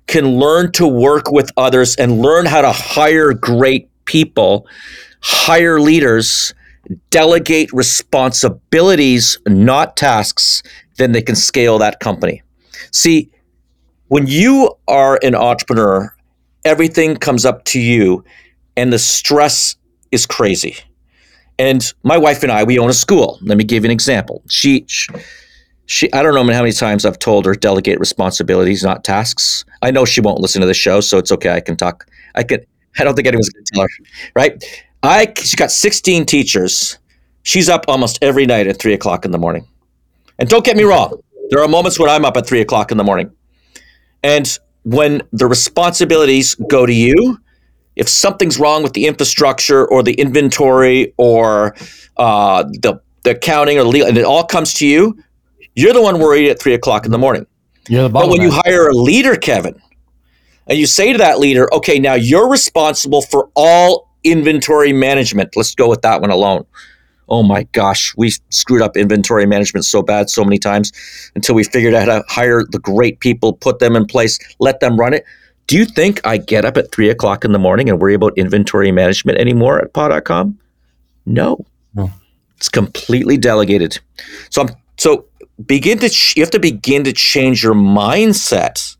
[0.07, 4.66] can learn to work with others and learn how to hire great people,
[5.21, 6.55] hire leaders,
[7.11, 10.62] delegate responsibilities, not tasks,
[10.99, 12.42] then they can scale that company.
[12.92, 13.31] See,
[14.09, 16.14] when you are an entrepreneur,
[16.64, 18.25] everything comes up to you
[18.77, 19.77] and the stress
[20.12, 20.77] is crazy.
[21.59, 23.38] And my wife and I, we own a school.
[23.42, 24.42] Let me give you an example.
[24.49, 24.85] She,
[25.87, 29.64] she I don't know how many times I've told her delegate responsibilities, not tasks.
[29.83, 31.51] I know she won't listen to the show, so it's okay.
[31.51, 32.07] I can talk.
[32.35, 32.61] I can.
[32.99, 33.88] I don't think anyone's going to tell her,
[34.35, 34.64] right?
[35.03, 36.99] I She's got 16 teachers.
[37.42, 39.66] She's up almost every night at three o'clock in the morning.
[40.38, 42.99] And don't get me wrong, there are moments when I'm up at three o'clock in
[42.99, 43.31] the morning.
[44.27, 47.39] And when the responsibilities go to you,
[47.95, 51.77] if something's wrong with the infrastructure or the inventory or
[52.17, 55.17] uh, the the accounting or the legal, and it all comes to you,
[55.77, 57.47] you're the one worried at three o'clock in the morning.
[57.89, 59.81] You're the but when you hire a leader, Kevin,
[60.67, 65.55] and you say to that leader, okay, now you're responsible for all inventory management.
[65.55, 66.67] Let's go with that one alone.
[67.29, 70.93] Oh my gosh, we screwed up inventory management so bad so many times
[71.35, 74.81] until we figured out how to hire the great people, put them in place, let
[74.81, 75.25] them run it.
[75.67, 78.39] Do you think I get up at three o'clock in the morning and worry about
[78.39, 80.59] inventory management anymore at paw.com?
[81.27, 81.65] No.
[81.95, 82.11] No.
[82.57, 83.99] It's completely delegated.
[84.51, 85.27] So I'm so
[85.67, 88.97] begin to ch- you have to begin to change your mindset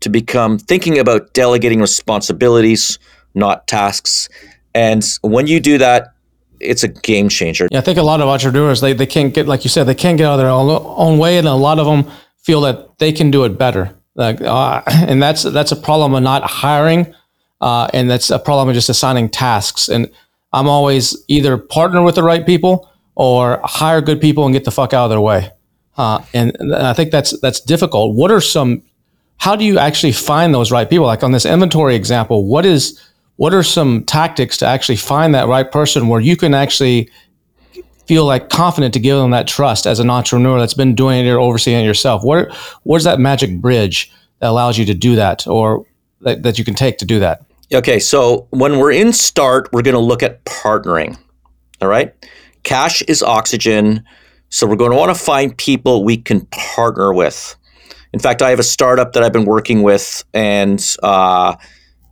[0.00, 2.98] to become thinking about delegating responsibilities,
[3.34, 4.28] not tasks.
[4.74, 6.13] And when you do that,
[6.60, 7.68] it's a game changer.
[7.70, 9.94] Yeah, I think a lot of entrepreneurs they, they can't get like you said they
[9.94, 12.98] can't get out of their own, own way, and a lot of them feel that
[12.98, 13.94] they can do it better.
[14.14, 17.14] Like, uh, and that's that's a problem of not hiring,
[17.60, 19.88] uh, and that's a problem of just assigning tasks.
[19.88, 20.10] And
[20.52, 24.70] I'm always either partner with the right people or hire good people and get the
[24.70, 25.50] fuck out of their way.
[25.96, 28.16] Uh, and, and I think that's that's difficult.
[28.16, 28.82] What are some?
[29.38, 31.06] How do you actually find those right people?
[31.06, 33.00] Like on this inventory example, what is
[33.36, 37.10] what are some tactics to actually find that right person where you can actually
[38.06, 41.30] feel like confident to give them that trust as an entrepreneur that's been doing it
[41.30, 42.22] or overseeing it yourself?
[42.22, 45.86] What what's that magic bridge that allows you to do that or
[46.20, 47.44] that, that you can take to do that?
[47.72, 51.18] Okay, so when we're in start, we're going to look at partnering.
[51.80, 52.14] All right.
[52.62, 54.04] Cash is oxygen.
[54.50, 57.56] So we're going to want to find people we can partner with.
[58.12, 61.56] In fact, I have a startup that I've been working with, and uh,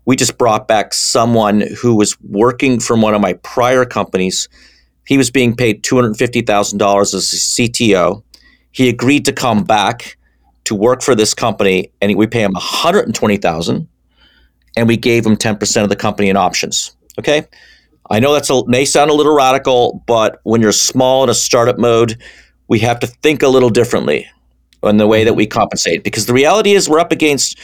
[0.05, 4.49] we just brought back someone who was working from one of my prior companies.
[5.07, 8.23] He was being paid $250,000 as a CTO.
[8.73, 10.17] He agreed to come back
[10.65, 13.89] to work for this company, and we pay him 120000
[14.77, 16.97] and we gave him 10% of the company in options.
[17.19, 17.47] Okay.
[18.11, 21.35] I know that's a, may sound a little radical, but when you're small in a
[21.35, 22.19] startup mode,
[22.69, 24.27] we have to think a little differently
[24.83, 27.59] in the way that we compensate because the reality is we're up against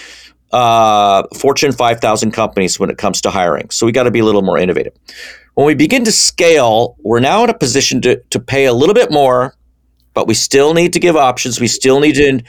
[0.52, 3.70] uh, Fortune 5000 companies when it comes to hiring.
[3.70, 4.94] So we got to be a little more innovative.
[5.54, 8.94] When we begin to scale, we're now in a position to, to pay a little
[8.94, 9.54] bit more,
[10.14, 11.60] but we still need to give options.
[11.60, 12.40] We still need to,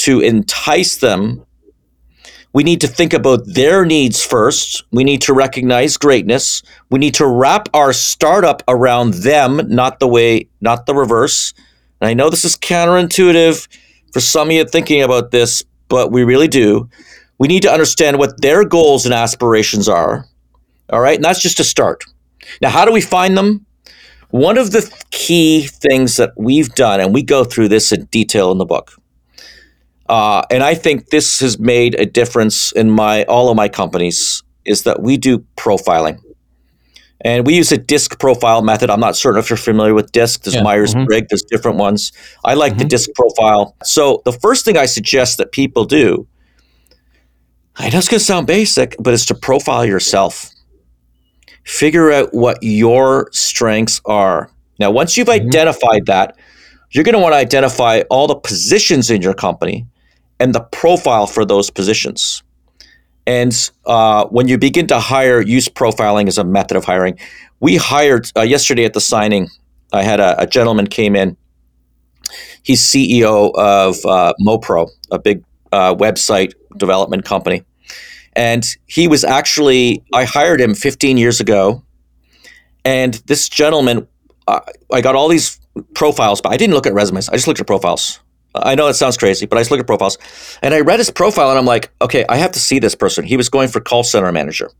[0.00, 1.46] to entice them
[2.52, 4.84] we need to think about their needs first.
[4.90, 6.62] We need to recognize greatness.
[6.90, 11.52] We need to wrap our startup around them, not the way, not the reverse.
[12.00, 13.68] And I know this is counterintuitive
[14.12, 16.88] for some of you thinking about this, but we really do.
[17.38, 20.26] We need to understand what their goals and aspirations are.
[20.90, 21.16] All right.
[21.16, 22.04] And that's just a start.
[22.60, 23.64] Now, how do we find them?
[24.30, 28.52] One of the key things that we've done, and we go through this in detail
[28.52, 28.92] in the book,
[30.08, 34.42] uh, and I think this has made a difference in my all of my companies
[34.64, 36.20] is that we do profiling.
[37.22, 38.90] And we use a disc profile method.
[38.90, 40.42] I'm not certain if you're familiar with disc.
[40.42, 40.62] There's yeah.
[40.62, 41.24] Myers Briggs, mm-hmm.
[41.30, 42.12] there's different ones.
[42.44, 42.80] I like mm-hmm.
[42.80, 43.74] the disc profile.
[43.82, 46.28] So the first thing I suggest that people do,
[47.78, 50.50] I know it's going to sound basic, but it's to profile yourself.
[51.64, 54.50] Figure out what your strengths are.
[54.80, 55.46] Now, once you've mm-hmm.
[55.46, 56.36] identified that,
[56.90, 59.86] you're going to want to identify all the positions in your company
[60.40, 62.42] and the profile for those positions.
[63.26, 67.18] And uh, when you begin to hire, use profiling as a method of hiring.
[67.60, 69.48] We hired uh, yesterday at the signing.
[69.92, 71.36] I had a, a, gentleman came in.
[72.62, 77.64] He's CEO of uh, MoPro, a big uh, website development company,
[78.34, 81.82] and he was actually I hired him 15 years ago.
[82.84, 84.06] And this gentleman,
[84.46, 84.60] uh,
[84.92, 85.60] I got all these
[85.94, 87.28] profiles, but I didn't look at resumes.
[87.28, 88.20] I just looked at profiles.
[88.54, 90.16] I know it sounds crazy, but I just looked at profiles
[90.62, 93.24] and I read his profile and I'm like, okay, I have to see this person.
[93.24, 94.70] He was going for call center manager.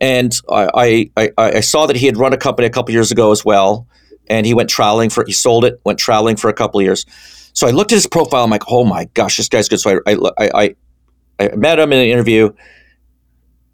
[0.00, 3.32] And I, I, I saw that he had run a company a couple years ago
[3.32, 3.86] as well.
[4.28, 7.04] And he went traveling for, he sold it, went traveling for a couple years.
[7.52, 8.44] So I looked at his profile.
[8.44, 9.80] I'm like, oh my gosh, this guy's good.
[9.80, 10.74] So I, I, I,
[11.38, 12.52] I met him in an interview.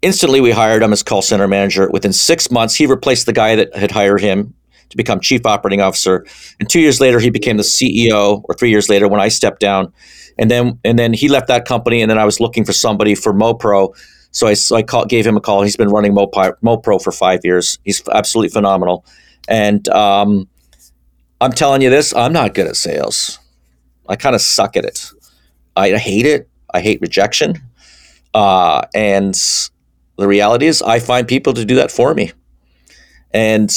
[0.01, 1.89] Instantly, we hired him as call center manager.
[1.91, 4.53] Within six months, he replaced the guy that had hired him
[4.89, 6.25] to become chief operating officer.
[6.59, 9.59] And two years later, he became the CEO, or three years later when I stepped
[9.59, 9.91] down.
[10.37, 13.15] And then and then he left that company, and then I was looking for somebody
[13.15, 13.95] for MoPro.
[14.31, 15.61] So I, so I call, gave him a call.
[15.61, 17.79] He's been running MoPro, MoPro for five years.
[17.85, 19.05] He's absolutely phenomenal.
[19.47, 20.49] And um,
[21.39, 23.39] I'm telling you this, I'm not good at sales.
[24.09, 25.09] I kind of suck at it.
[25.77, 26.49] I hate it.
[26.75, 27.61] I hate rejection.
[28.33, 29.33] Uh, and
[30.17, 32.31] the reality is, I find people to do that for me
[33.35, 33.69] and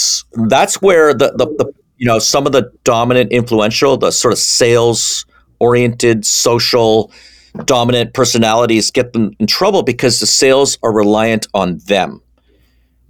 [0.48, 4.38] that's where the, the, the you know some of the dominant influential the sort of
[4.38, 5.26] sales
[5.58, 7.10] oriented social
[7.64, 12.22] dominant personalities get them in trouble because the sales are reliant on them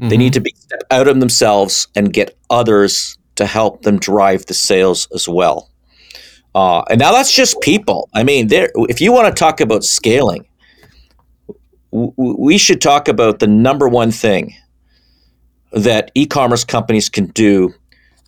[0.01, 0.09] mm-hmm.
[0.09, 0.55] they need to be
[0.91, 5.68] out of themselves and get others to help them drive the sales as well
[6.55, 9.85] uh, and now that's just people i mean there if you want to talk about
[9.85, 10.47] scaling
[11.93, 14.55] w- we should talk about the number one thing
[15.73, 17.73] that e-commerce companies can do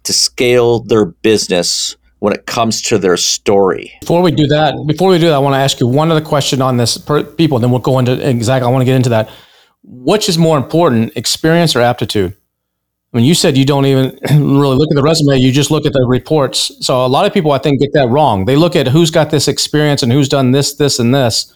[0.04, 3.92] to scale their business when it comes to their story.
[4.00, 6.20] Before we do that, before we do that, I want to ask you one other
[6.20, 8.66] question on this per people, then we'll go into exactly.
[8.66, 9.30] I want to get into that.
[9.82, 12.36] Which is more important, experience or aptitude?
[13.12, 15.84] I mean, you said you don't even really look at the resume; you just look
[15.84, 16.72] at the reports.
[16.84, 18.44] So a lot of people, I think, get that wrong.
[18.44, 21.52] They look at who's got this experience and who's done this, this, and this,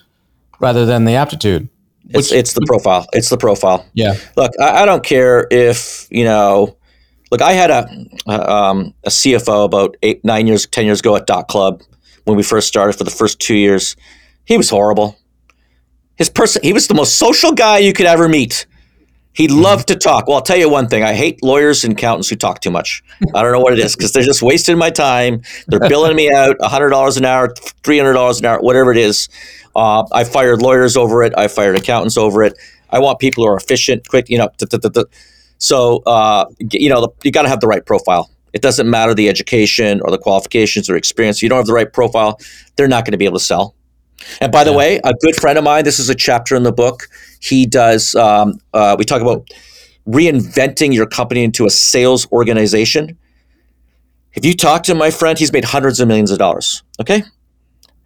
[0.59, 1.69] rather than the aptitude.
[2.09, 3.07] It's, it's the profile.
[3.13, 3.87] It's the profile.
[3.95, 4.15] Yeah.
[4.37, 6.77] Look, I, I don't care if you know.
[7.31, 7.89] Look, I had a
[8.29, 11.83] um, a CFO about eight, nine years, ten years ago at Dot Club
[12.25, 13.97] when we first started for the first two years.
[14.45, 15.17] He was horrible.
[16.17, 18.67] His person, he was the most social guy you could ever meet.
[19.35, 20.29] He loved to talk.
[20.29, 21.03] Well, I'll tell you one thing.
[21.03, 23.03] I hate lawyers and accountants who talk too much.
[23.35, 25.43] I don't know what it is because they're just wasting my time.
[25.67, 29.29] They're billing me out $100 an hour, $300 an hour, whatever it is.
[29.75, 31.35] Uh, I fired lawyers over it.
[31.37, 32.57] I fired accountants over it.
[32.91, 34.51] I want people who are efficient, quick, you know.
[35.59, 38.31] So, uh, you know, you got to have the right profile.
[38.53, 41.39] It doesn't matter the education or the qualifications or experience.
[41.39, 42.39] If you don't have the right profile,
[42.77, 43.75] they're not going to be able to sell.
[44.41, 44.77] And by the yeah.
[44.77, 47.09] way, a good friend of mine, this is a chapter in the book.
[47.45, 49.47] He does, um, uh, we talk about
[50.09, 53.19] reinventing your company into a sales organization.
[54.33, 56.83] If you talk to my friend, he's made hundreds of millions of dollars.
[56.99, 57.23] Okay.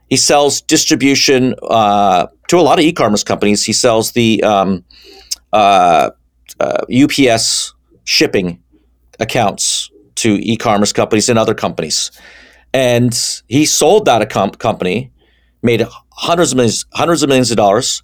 [0.08, 3.64] He sells distribution uh, to a lot of e commerce companies.
[3.64, 4.84] He sells the um,
[5.52, 6.10] uh,
[6.60, 8.60] UPS uh, shipping
[9.20, 12.10] accounts to e commerce companies and other companies.
[12.74, 15.12] And he sold that com- company
[15.62, 18.02] made hundreds of millions, hundreds of millions of dollars,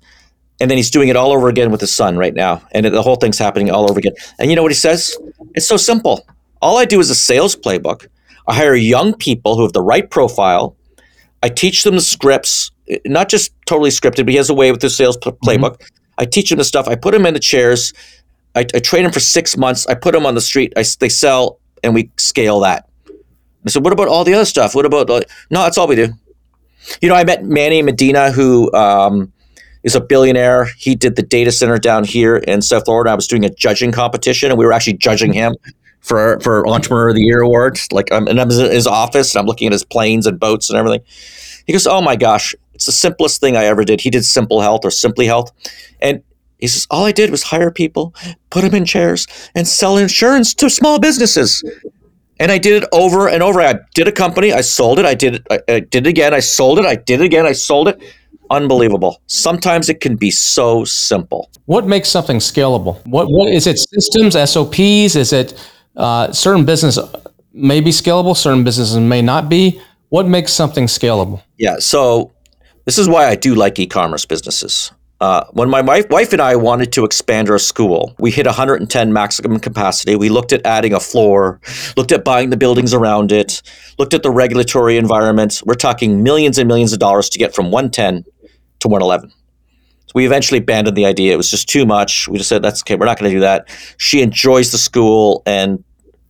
[0.64, 3.02] and then he's doing it all over again with his son right now, and the
[3.02, 4.14] whole thing's happening all over again.
[4.38, 5.14] And you know what he says?
[5.54, 6.26] It's so simple.
[6.62, 8.06] All I do is a sales playbook.
[8.48, 10.74] I hire young people who have the right profile.
[11.42, 12.70] I teach them the scripts,
[13.04, 15.36] not just totally scripted, but he has a way with the sales mm-hmm.
[15.46, 15.72] playbook.
[15.72, 16.16] Mm-hmm.
[16.16, 16.88] I teach them the stuff.
[16.88, 17.92] I put them in the chairs.
[18.54, 19.86] I, I train them for six months.
[19.86, 20.72] I put them on the street.
[20.78, 22.88] I, they sell, and we scale that.
[23.66, 24.74] I said, "What about all the other stuff?
[24.74, 26.08] What about?" Like, no, that's all we do.
[27.02, 29.30] You know, I met Manny Medina, who um,
[29.84, 30.66] is a billionaire.
[30.76, 33.10] He did the data center down here in South Florida.
[33.10, 35.54] I was doing a judging competition, and we were actually judging him
[36.00, 37.78] for for Entrepreneur of the Year award.
[37.92, 40.68] Like, I'm, and I'm in his office, and I'm looking at his planes and boats
[40.68, 41.00] and everything.
[41.66, 44.60] He goes, "Oh my gosh, it's the simplest thing I ever did." He did Simple
[44.60, 45.52] Health or Simply Health,
[46.00, 46.22] and
[46.64, 48.14] he says, All I did was hire people,
[48.48, 51.62] put them in chairs, and sell insurance to small businesses.
[52.40, 53.60] And I did it over and over.
[53.60, 56.32] I did a company, I sold it, I did it, I, I did it again,
[56.32, 58.02] I sold it, I did it again, I sold it.
[58.50, 59.20] Unbelievable.
[59.26, 61.50] Sometimes it can be so simple.
[61.66, 63.04] What makes something scalable?
[63.06, 63.78] What what is it?
[63.78, 65.16] Systems, SOPs?
[65.16, 65.54] Is it
[65.96, 66.98] uh, certain business
[67.52, 69.80] may be scalable, certain businesses may not be?
[70.10, 71.42] What makes something scalable?
[71.58, 71.76] Yeah.
[71.78, 72.32] So
[72.84, 74.92] this is why I do like e-commerce businesses.
[75.20, 79.12] Uh, when my wife, wife and I wanted to expand our school, we hit 110
[79.12, 80.16] maximum capacity.
[80.16, 81.60] We looked at adding a floor,
[81.96, 83.62] looked at buying the buildings around it,
[83.98, 85.62] looked at the regulatory environment.
[85.64, 88.24] We're talking millions and millions of dollars to get from 110
[88.84, 89.30] to 111.
[89.30, 91.32] So we eventually abandoned the idea.
[91.32, 92.28] It was just too much.
[92.28, 93.68] We just said, that's okay, we're not going to do that.
[93.98, 95.82] She enjoys the school and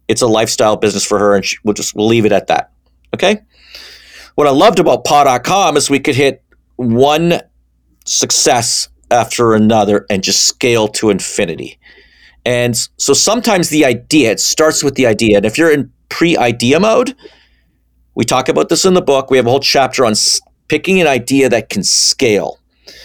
[0.08, 2.72] it's a lifestyle business for her, and she, we'll just we'll leave it at that.
[3.14, 3.40] Okay?
[4.34, 6.42] What I loved about paw.com is we could hit
[6.76, 7.40] one
[8.04, 11.78] success after another and just scale to infinity.
[12.44, 15.36] And so sometimes the idea, it starts with the idea.
[15.38, 17.14] And if you're in pre idea mode,
[18.14, 19.30] we talk about this in the book.
[19.30, 20.14] We have a whole chapter on
[20.68, 22.58] picking an idea that can scale.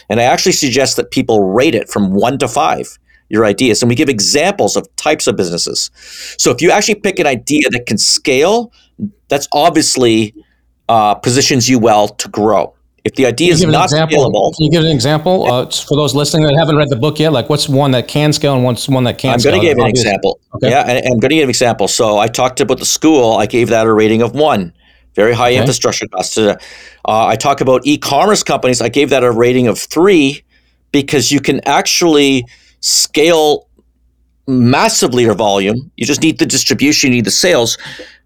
[0.10, 2.98] And I actually suggest that people rate it from one to five,
[3.30, 3.82] your ideas.
[3.82, 5.92] And we give examples of types of businesses.
[6.38, 8.72] So if you actually pick an idea that can scale,
[9.28, 10.34] that's obviously
[10.88, 12.74] uh, positions you well to grow.
[13.06, 16.44] If the idea is not scalable, can you give an example uh, for those listening
[16.44, 17.32] that haven't read the book yet?
[17.32, 19.40] Like, what's one that can scale and what's one that can't?
[19.40, 20.40] I'm going to give an example.
[20.56, 20.70] Okay.
[20.70, 21.88] Yeah, and I'm going to give an example.
[21.88, 23.38] So I talked about the school.
[23.38, 24.74] I gave that a rating of one,
[25.20, 25.60] very high okay.
[25.60, 26.38] infrastructure costs.
[26.38, 26.56] Uh,
[27.06, 28.80] I talk about e-commerce companies.
[28.82, 30.44] I gave that a rating of three
[30.94, 32.46] because you can actually
[32.80, 33.68] scale
[34.48, 35.92] massively your volume.
[35.98, 37.78] You just need the distribution, you need the sales.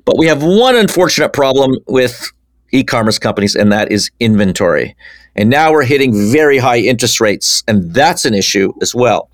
[0.06, 2.32] But we have one unfortunate problem with
[2.72, 4.96] e-commerce companies, and that is inventory.
[5.36, 9.30] And now we're hitting very high interest rates, and that's an issue as well.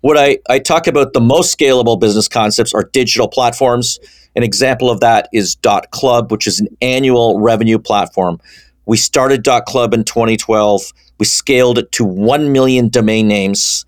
[0.00, 3.98] What I, I talk about the most scalable business concepts are digital platforms.
[4.36, 8.40] An example of that is Dot Club, which is an annual revenue platform.
[8.86, 10.92] We started Dot Club in 2012.
[11.18, 13.84] We scaled it to 1 million domain names,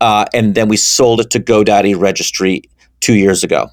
[0.00, 2.62] uh, and then we sold it to GoDaddy Registry
[3.00, 3.70] two years ago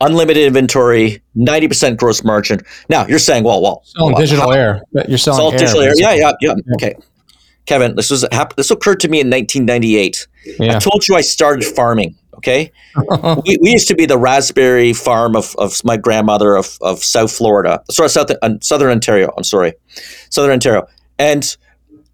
[0.00, 2.60] unlimited inventory, 90% gross margin.
[2.88, 4.82] Now you're saying, well, well, selling well, digital how, air.
[5.08, 5.92] You're selling air, digital air.
[5.96, 6.54] Yeah, yeah, yeah.
[6.74, 6.94] Okay.
[7.66, 8.24] Kevin, this was
[8.56, 10.26] this occurred to me in 1998.
[10.58, 10.76] Yeah.
[10.76, 12.16] I told you I started farming.
[12.38, 12.72] Okay,
[13.46, 17.32] we, we used to be the raspberry farm of, of my grandmother of, of South
[17.32, 19.32] Florida, sorry, South uh, Southern Ontario.
[19.36, 19.74] I'm sorry,
[20.30, 20.86] Southern Ontario,
[21.18, 21.56] and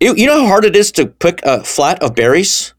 [0.00, 2.74] it, you know how hard it is to pick a flat of berries.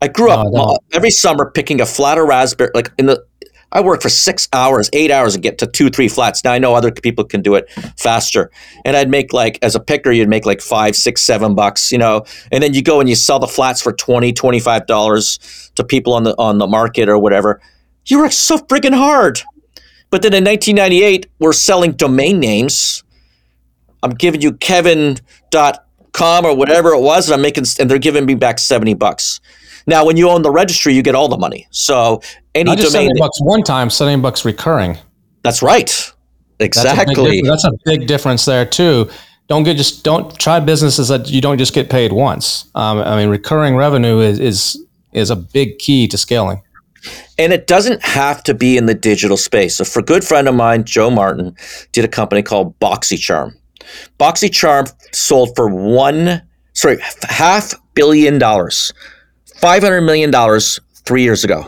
[0.00, 0.78] I grew up no.
[0.92, 3.24] every summer picking a flat of raspberry, like in the
[3.72, 6.44] I work for six hours, eight hours and get to two, three flats.
[6.44, 8.50] Now I know other people can do it faster.
[8.84, 11.98] And I'd make like, as a picker, you'd make like five, six, seven bucks, you
[11.98, 15.84] know, and then you go and you sell the flats for 20, 25 dollars to
[15.84, 17.60] people on the, on the market or whatever.
[18.06, 19.40] You work so friggin' hard.
[20.10, 23.02] But then in 1998, we're selling domain names.
[24.02, 28.34] I'm giving you Kevin.com or whatever it was, and I'm making, and they're giving me
[28.34, 29.40] back 70 bucks.
[29.86, 31.66] Now, when you own the registry, you get all the money.
[31.70, 32.20] So
[32.54, 34.98] any Not just domain, seventy bucks one time, seventy bucks recurring.
[35.42, 35.86] that's right,
[36.58, 37.40] That's a exactly.
[37.42, 39.10] That's a big difference there too.
[39.48, 42.70] Don't get just don't try businesses that you don't just get paid once.
[42.74, 46.62] Um, I mean, recurring revenue is is is a big key to scaling.
[47.36, 49.76] And it doesn't have to be in the digital space.
[49.76, 51.56] So, for a good friend of mine, Joe Martin,
[51.90, 53.52] did a company called BoxyCharm.
[54.20, 56.42] BoxyCharm sold for one,
[56.74, 58.92] sorry, half billion dollars,
[59.56, 61.66] five hundred million dollars three years ago.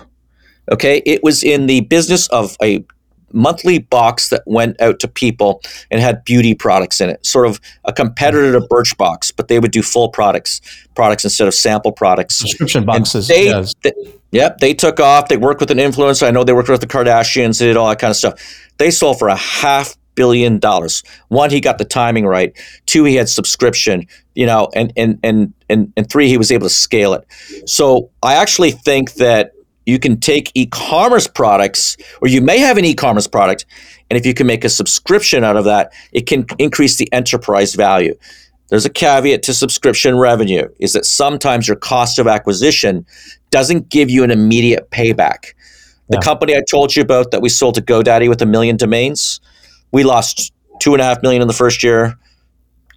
[0.72, 2.84] Okay, it was in the business of a
[3.32, 5.60] monthly box that went out to people
[5.90, 9.72] and had beauty products in it, sort of a competitor to Birchbox, but they would
[9.72, 10.60] do full products,
[10.94, 12.36] products instead of sample products.
[12.36, 13.26] Subscription boxes.
[13.28, 13.74] They, yes.
[13.82, 13.92] they-
[14.30, 15.28] yep, they took off.
[15.28, 16.26] They worked with an influencer.
[16.26, 17.58] I know they worked with the Kardashians.
[17.58, 18.40] They did all that kind of stuff.
[18.78, 21.02] They sold for a half billion dollars.
[21.26, 22.56] One, he got the timing right.
[22.86, 24.06] Two, he had subscription.
[24.36, 27.26] You know, and and and and and three, he was able to scale it.
[27.68, 29.53] So I actually think that
[29.86, 33.66] you can take e-commerce products, or you may have an e-commerce product,
[34.10, 37.74] and if you can make a subscription out of that, it can increase the enterprise
[37.74, 38.14] value.
[38.68, 43.04] There's a caveat to subscription revenue is that sometimes your cost of acquisition
[43.50, 45.52] doesn't give you an immediate payback.
[46.08, 46.20] The Yeah.
[46.20, 49.40] company I told you about that we sold to GoDaddy with a million domains,
[49.92, 52.16] we lost two and a half million in the first year,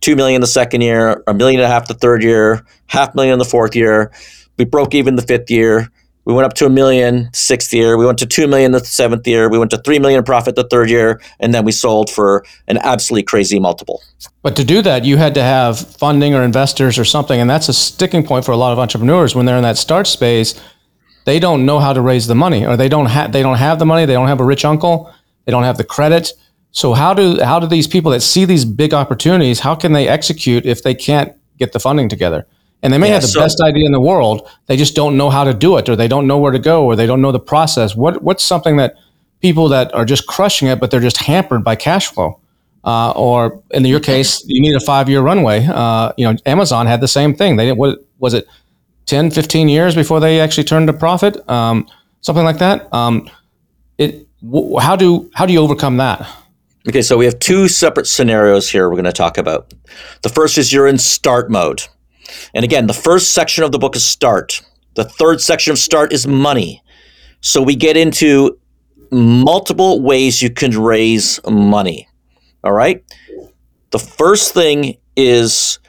[0.01, 3.33] two million the second year, a million and a half the third year, half million
[3.33, 4.11] in the fourth year.
[4.57, 5.89] We broke even the fifth year.
[6.27, 7.95] We went up to a million sixth year.
[7.95, 9.47] We went to two million the seventh year.
[9.47, 12.79] We went to three million profit the third year, and then we sold for an
[12.79, 14.03] absolutely crazy multiple.
[14.43, 17.69] But to do that, you had to have funding or investors or something, and that's
[17.69, 20.61] a sticking point for a lot of entrepreneurs when they're in that start space.
[21.23, 23.79] They don't know how to raise the money, or they don't have they don't have
[23.79, 24.05] the money.
[24.05, 25.09] They don't have a rich uncle.
[25.45, 26.33] They don't have the credit.
[26.71, 29.61] So how do how do these people that see these big opportunities?
[29.61, 32.45] How can they execute if they can't get the funding together?
[32.83, 34.47] And they may Yeah, have the so- best idea in the world.
[34.67, 36.85] They just don't know how to do it, or they don't know where to go,
[36.85, 37.95] or they don't know the process.
[37.95, 38.95] What what's something that
[39.41, 42.39] people that are just crushing it, but they're just hampered by cash flow?
[42.83, 45.67] uh, or in your case, you need a five year runway.
[45.69, 47.57] Uh, you know, Amazon had the same thing.
[47.57, 48.47] They didn't, what was it,
[49.07, 51.85] 10, 15 years before they actually turned a profit, um,
[52.21, 52.87] something like that.
[52.93, 53.29] Um,
[53.97, 56.25] it, w- how do, how do you overcome that?
[56.87, 59.73] Okay, so we have two separate scenarios here we're going to talk about.
[60.21, 61.83] The first is you're in start mode.
[62.53, 64.61] And again, the first section of the book is start.
[64.95, 66.81] The third section of start is money.
[67.41, 68.59] So we get into
[69.11, 72.07] multiple ways you can raise money.
[72.63, 73.03] All right?
[73.91, 75.79] The first thing is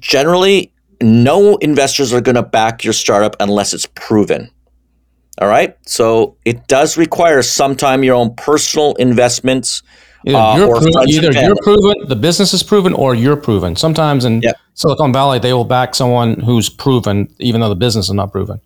[0.00, 4.50] generally no investors are going to back your startup unless it's proven.
[5.40, 5.76] All right?
[5.86, 9.82] So it does require sometime your own personal investments
[10.28, 13.74] Either, Uh, you're, either you're proven, the business is proven, or you're proven.
[13.76, 14.56] Sometimes in Yep.
[14.74, 18.60] Silicon Valley, they will back someone who's proven, even though the business is not proven.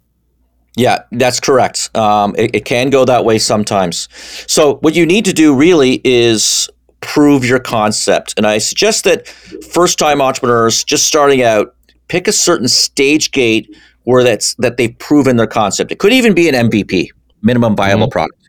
[0.76, 1.94] Yeah, that's correct.
[1.96, 4.08] Um, it, it can go that way sometimes.
[4.46, 6.68] So, what you need to do really is
[7.00, 8.34] prove your concept.
[8.36, 11.74] And I suggest that first time entrepreneurs just starting out
[12.08, 15.92] pick a certain stage gate where that's that they've proven their concept.
[15.92, 17.08] It could even be an MVP,
[17.42, 18.41] minimum viable product.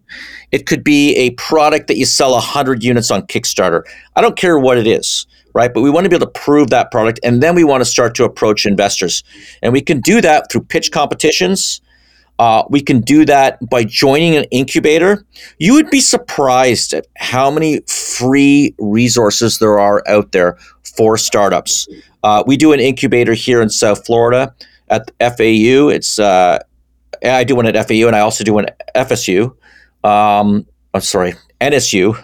[0.51, 3.83] It could be a product that you sell 100 units on Kickstarter.
[4.15, 5.73] I don't care what it is, right?
[5.73, 7.19] But we want to be able to prove that product.
[7.23, 9.23] And then we want to start to approach investors.
[9.61, 11.81] And we can do that through pitch competitions.
[12.39, 15.25] Uh, we can do that by joining an incubator.
[15.59, 21.87] You would be surprised at how many free resources there are out there for startups.
[22.23, 24.53] Uh, we do an incubator here in South Florida
[24.89, 25.89] at FAU.
[25.89, 26.59] It's uh,
[27.23, 29.55] I do one at FAU, and I also do one at FSU.
[30.03, 32.21] Um, I'm sorry, NSU,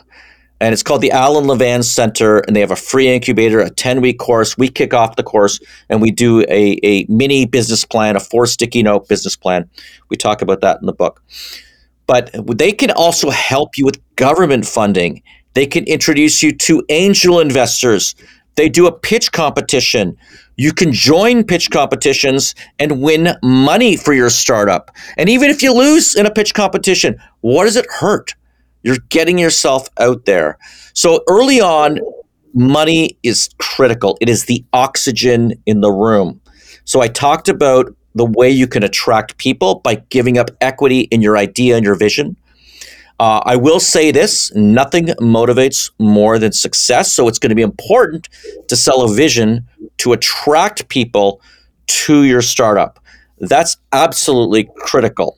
[0.61, 4.01] and it's called the Alan Levan Center, and they have a free incubator, a 10
[4.01, 4.57] week course.
[4.57, 5.59] We kick off the course,
[5.89, 9.69] and we do a, a mini business plan, a four sticky note business plan.
[10.09, 11.23] We talk about that in the book.
[12.07, 15.21] But they can also help you with government funding.
[15.53, 18.15] They can introduce you to angel investors.
[18.55, 20.17] They do a pitch competition.
[20.59, 24.91] You can join pitch competitions and win money for your startup.
[25.15, 28.35] And even if you lose in a pitch competition, what does it hurt?
[28.83, 30.57] You're getting yourself out there.
[30.93, 32.01] So early on,
[32.53, 34.17] money is critical.
[34.19, 36.41] It is the oxygen in the room.
[36.83, 41.21] So I talked about the way you can attract people by giving up equity in
[41.21, 42.35] your idea and your vision.
[43.19, 47.11] Uh, I will say this nothing motivates more than success.
[47.11, 48.29] So it's going to be important
[48.69, 49.67] to sell a vision
[49.97, 51.41] to attract people
[51.87, 52.99] to your startup.
[53.39, 55.37] That's absolutely critical.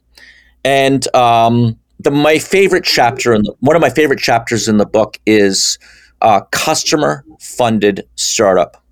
[0.63, 5.19] And um, the, my favorite chapter, and one of my favorite chapters in the book
[5.25, 5.79] is
[6.21, 8.83] uh, customer funded startup.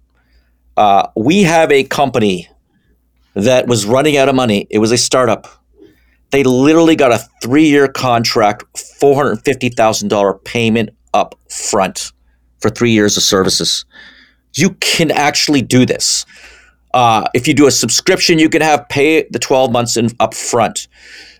[0.77, 2.49] Uh, we have a company
[3.35, 4.65] that was running out of money.
[4.69, 5.47] It was a startup.
[6.31, 8.63] They literally got a three year contract,
[9.01, 12.11] $450,000 payment up front
[12.59, 13.85] for three years of services.
[14.53, 16.25] You can actually do this.
[16.93, 20.33] Uh, if you do a subscription, you can have pay the 12 months in up
[20.33, 20.87] front.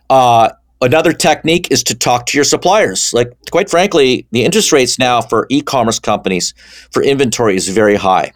[0.09, 0.49] Uh,
[0.81, 3.11] another technique is to talk to your suppliers.
[3.13, 6.53] Like, quite frankly, the interest rates now for e commerce companies
[6.91, 8.31] for inventory is very high.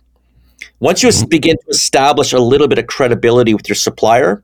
[0.80, 1.30] Once you mm-hmm.
[1.30, 4.44] begin to establish a little bit of credibility with your supplier,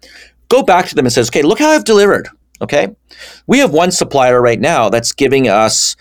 [0.49, 2.27] go back to them and says, okay, look how I've delivered.
[2.61, 2.95] Okay.
[3.47, 5.95] We have one supplier right now that's giving us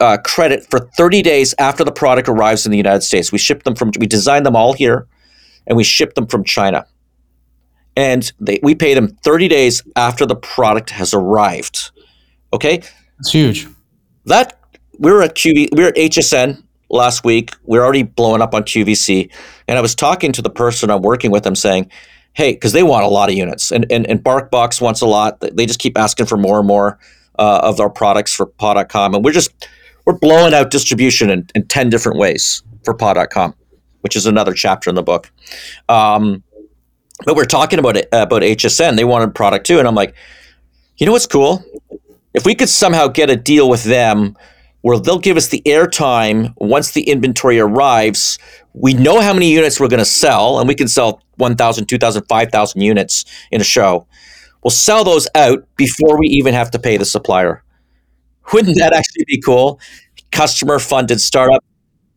[0.00, 3.30] uh, credit for 30 days after the product arrives in the United States.
[3.30, 5.06] We ship them from, we design them all here
[5.66, 6.86] and we ship them from China.
[7.96, 11.90] And they, we pay them 30 days after the product has arrived.
[12.52, 12.82] Okay.
[13.18, 13.68] It's huge.
[14.24, 14.58] That
[14.98, 17.54] we were at QV, we were at HSN last week.
[17.64, 19.30] We are already blowing up on QVC.
[19.68, 21.90] And I was talking to the person I'm working with, I'm saying,
[22.34, 23.70] hey, because they want a lot of units.
[23.70, 25.40] And, and, and BarkBox wants a lot.
[25.40, 26.98] They just keep asking for more and more
[27.38, 29.14] uh, of our products for paw.com.
[29.14, 29.68] And we're just,
[30.04, 33.54] we're blowing out distribution in, in 10 different ways for paw.com,
[34.00, 35.30] which is another chapter in the book.
[35.88, 36.42] Um,
[37.24, 38.96] but we're talking about it, about HSN.
[38.96, 39.78] They wanted product too.
[39.78, 40.14] And I'm like,
[40.96, 41.64] you know what's cool?
[42.32, 44.36] If we could somehow get a deal with them
[44.82, 48.38] where they'll give us the airtime once the inventory arrives.
[48.72, 52.22] We know how many units we're going to sell, and we can sell 1,000, 2,000,
[52.28, 54.06] 5,000 units in a show.
[54.62, 57.64] We'll sell those out before we even have to pay the supplier.
[58.52, 59.80] Wouldn't that actually be cool?
[60.30, 61.64] Customer funded startup.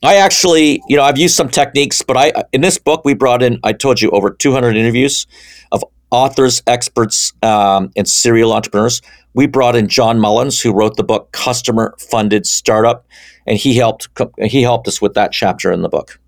[0.03, 3.41] I actually, you know, I've used some techniques, but I in this book we brought
[3.41, 5.26] in, I told you, over 200 interviews
[5.71, 9.01] of authors, experts, um, and serial entrepreneurs
[9.34, 13.05] we brought in John Mullins, who wrote the book Customer Funded Startup,
[13.45, 14.07] and he helped
[14.39, 16.19] he helped us with that chapter in the book.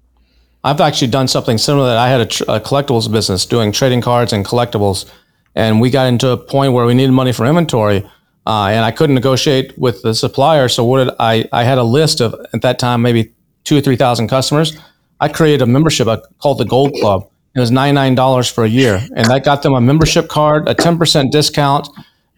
[0.66, 1.88] I've actually done something similar.
[1.90, 5.06] That I had a, tr- a, collectibles business doing trading cards and collectibles,
[5.56, 8.04] and we got into a point where we needed money for inventory,
[8.48, 10.68] uh, and I couldn't negotiate with the supplier.
[10.68, 11.48] So what did I?
[11.54, 14.78] I had a list of at that time maybe two or three thousand customers.
[15.22, 16.08] I created a membership
[16.40, 17.30] called the Gold Club.
[17.56, 20.68] It was ninety nine dollars for a year, and that got them a membership card,
[20.68, 21.88] a ten percent discount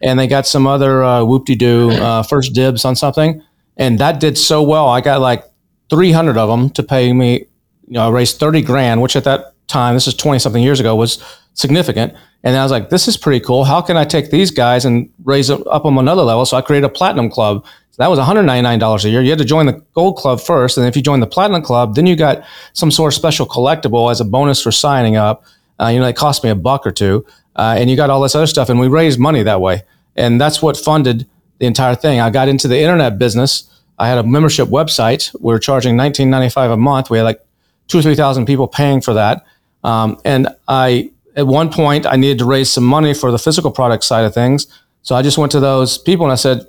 [0.00, 3.42] and they got some other uh, whoop-de-doo uh, first dibs on something,
[3.76, 4.88] and that did so well.
[4.88, 5.44] I got like
[5.90, 7.46] 300 of them to pay me.
[7.88, 10.80] You know, I raised 30 grand, which at that time, this is 20 something years
[10.80, 11.22] ago, was
[11.54, 12.14] significant.
[12.44, 13.64] And I was like, this is pretty cool.
[13.64, 16.46] How can I take these guys and raise them up them another level?
[16.46, 17.64] So I created a platinum club.
[17.90, 19.22] So that was $199 a year.
[19.22, 20.78] You had to join the gold club first.
[20.78, 24.10] And if you joined the platinum club, then you got some sort of special collectible
[24.10, 25.44] as a bonus for signing up.
[25.80, 27.24] Uh, you know, it cost me a buck or two
[27.58, 29.82] uh, and you got all this other stuff, and we raised money that way,
[30.16, 31.26] and that's what funded
[31.58, 32.20] the entire thing.
[32.20, 33.64] I got into the internet business.
[33.98, 35.34] I had a membership website.
[35.40, 37.10] We were charging $19.95 a month.
[37.10, 37.44] We had like
[37.88, 39.44] two or three thousand people paying for that,
[39.84, 43.70] um, and I at one point I needed to raise some money for the physical
[43.70, 44.66] product side of things.
[45.02, 46.66] So I just went to those people and I said,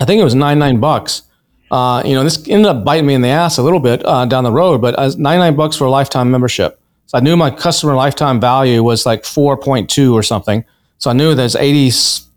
[0.00, 1.22] I think it was nine nine bucks.
[1.70, 4.26] Uh, you know, this ended up biting me in the ass a little bit uh,
[4.26, 6.78] down the road, but nine nine bucks for a lifetime membership.
[7.06, 10.64] So I knew my customer lifetime value was like 4.2 or something.
[10.96, 11.90] So I knew there's 80,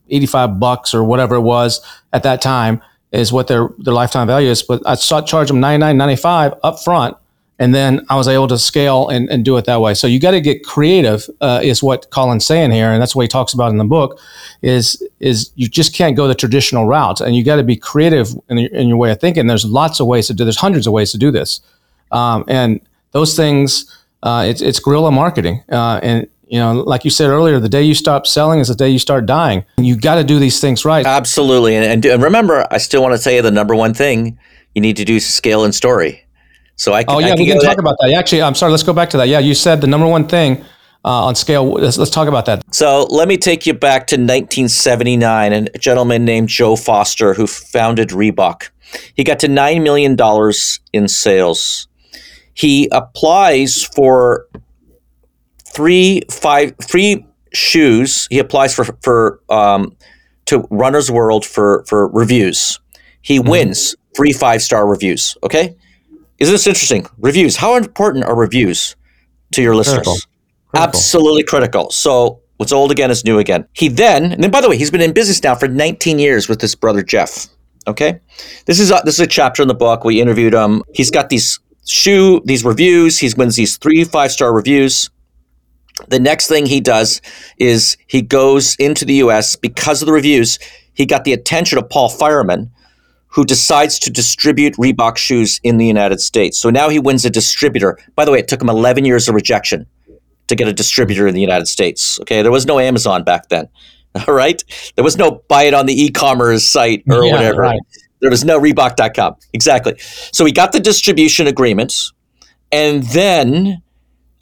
[0.09, 1.79] 85 bucks or whatever it was
[2.11, 2.81] at that time
[3.11, 4.63] is what their, their lifetime value is.
[4.63, 7.15] But I sought charge them 99.95 up front.
[7.57, 9.93] And then I was able to scale and, and do it that way.
[9.93, 13.21] So you got to get creative, uh, is what Colin's saying here, and that's what
[13.21, 14.19] he talks about in the book.
[14.61, 18.29] Is is you just can't go the traditional route, and you got to be creative
[18.49, 19.47] in your, in your way of thinking.
[19.47, 20.43] There's lots of ways to do.
[20.43, 21.61] There's hundreds of ways to do this,
[22.11, 22.81] um, and
[23.11, 23.89] those things
[24.25, 27.83] uh, it's it's guerrilla marketing, uh, and you know, like you said earlier, the day
[27.83, 29.63] you stop selling is the day you start dying.
[29.77, 31.05] You got to do these things right.
[31.05, 34.37] Absolutely, and, and, and remember, I still want to say the number one thing
[34.73, 36.24] you need to do is scale and story.
[36.76, 37.80] So I can, oh yeah, can we can talk that.
[37.80, 38.11] about that.
[38.11, 38.71] Actually, I'm sorry.
[38.71, 39.28] Let's go back to that.
[39.28, 40.61] Yeah, you said the number one thing
[41.05, 41.71] uh, on scale.
[41.71, 42.63] Let's, let's talk about that.
[42.73, 47.47] So let me take you back to 1979, and a gentleman named Joe Foster who
[47.47, 48.69] founded Reebok.
[49.15, 51.88] He got to nine million dollars in sales
[52.55, 54.47] he applies for
[55.67, 58.28] three five three shoes.
[58.30, 59.95] He applies for for um,
[60.45, 62.80] to Runner's World for for reviews.
[63.21, 63.49] He Mm-hmm.
[63.49, 65.38] wins three five star reviews.
[65.43, 65.76] Okay,
[66.39, 67.05] isn't this interesting?
[67.17, 67.55] Reviews.
[67.55, 68.95] How important are reviews
[69.53, 70.05] to your listeners?
[70.05, 70.17] Critical.
[70.67, 70.88] Critical.
[70.88, 71.91] Absolutely critical.
[71.91, 73.67] So what's old again is new again.
[73.73, 76.49] He then, and then by the way, he's been in business now for 19 years
[76.49, 77.47] with his brother Jeff.
[77.88, 78.19] Okay,
[78.65, 80.03] this is a, this is a chapter in the book.
[80.03, 80.81] We interviewed him.
[80.93, 83.19] He's got these shoe these reviews.
[83.19, 85.09] He wins these three five star reviews.
[86.07, 87.21] The next thing he does
[87.57, 89.55] is he goes into the U.S.
[89.55, 90.59] because of the reviews.
[90.93, 92.71] He got the attention of Paul Fireman,
[93.36, 96.57] who decides to distribute Reebok shoes in the United States.
[96.57, 97.99] So now he wins a distributor.
[98.15, 99.86] By the way, it took him 11 years of rejection
[100.47, 102.17] to get a distributor in the United States.
[102.21, 103.67] Okay, there was no Amazon back then.
[104.27, 104.63] All right,
[104.95, 107.61] there was no buy it on the e-commerce site or Yeah, whatever.
[107.61, 107.79] right.
[108.21, 109.36] There was no Reebok.com.
[109.53, 109.95] Exactly.
[110.31, 112.13] So he got the distribution agreements,
[112.71, 113.81] and then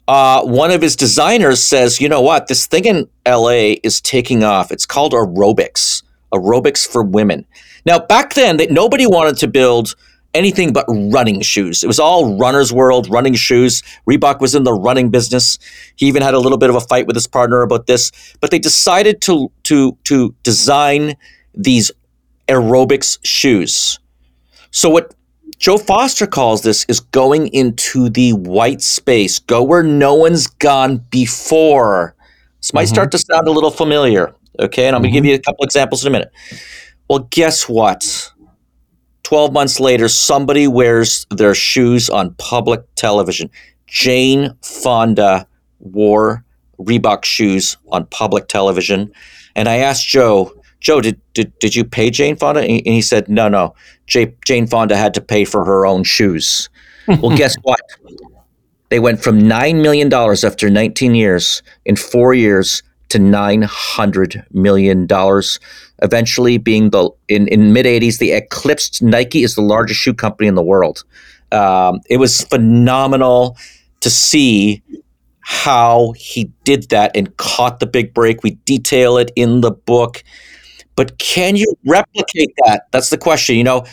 [0.06, 2.46] uh, one of his designers says, "You know what?
[2.46, 4.70] This thing in LA is taking off.
[4.70, 6.04] It's called aerobics.
[6.32, 7.44] Aerobics for women."
[7.86, 9.94] Now, back then, that nobody wanted to build
[10.34, 11.82] anything but running shoes.
[11.82, 13.82] It was all runner's world, running shoes.
[14.08, 15.58] Reebok was in the running business.
[15.96, 18.10] He even had a little bit of a fight with his partner about this,
[18.40, 21.14] but they decided to to to design
[21.54, 21.92] these
[22.48, 23.98] aerobics shoes.
[24.70, 25.14] So what
[25.58, 29.38] Joe Foster calls this is going into the white space.
[29.38, 32.14] Go where no one's gone before.
[32.60, 32.94] This might mm-hmm.
[32.94, 34.34] start to sound a little familiar.
[34.58, 35.30] Okay, and I'm going to give mm-hmm.
[35.30, 36.32] you a couple examples in a minute.
[37.08, 38.32] Well, guess what?
[39.24, 43.50] 12 months later, somebody wears their shoes on public television.
[43.86, 45.46] Jane Fonda
[45.80, 46.44] wore
[46.78, 49.12] Reebok shoes on public television.
[49.56, 52.60] And I asked Joe, Joe, did, did, did you pay Jane Fonda?
[52.60, 53.74] And he, said, no, no.
[54.06, 56.68] J- Jane Fonda had to pay for her own shoes.
[57.08, 57.80] well, guess what?
[58.90, 62.82] They went from $9 million after 19 years in four years
[63.14, 65.06] to $900 million.
[66.02, 70.48] Eventually, being the in, in mid 80s, the eclipsed Nike is the largest shoe company
[70.48, 71.04] in the world.
[71.52, 73.56] Um, it was phenomenal
[74.00, 74.82] to see
[75.42, 78.42] how he did that and caught the big break.
[78.42, 80.24] We detail it in the book.
[80.96, 82.88] But can you replicate that?
[82.90, 83.54] That's the question.
[83.54, 83.86] You know,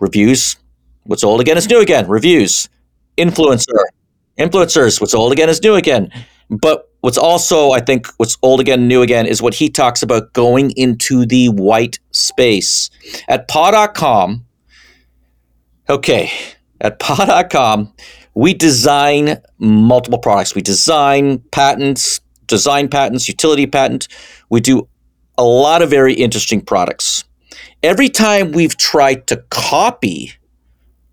[0.00, 0.56] reviews,
[1.04, 2.08] what's old again is new again.
[2.08, 2.68] Reviews,
[3.16, 3.84] influencer,
[4.38, 6.10] influencers, what's old again is new again.
[6.50, 10.32] But what's also, I think, what's old again, new again is what he talks about
[10.32, 12.90] going into the white space.
[13.28, 14.44] At paw.com,
[15.88, 16.30] okay,
[16.80, 17.92] at paw.com,
[18.34, 20.54] we design multiple products.
[20.54, 24.08] We design patents, design patents, utility patent.
[24.48, 24.88] We do
[25.38, 27.24] a lot of very interesting products.
[27.82, 30.32] Every time we've tried to copy,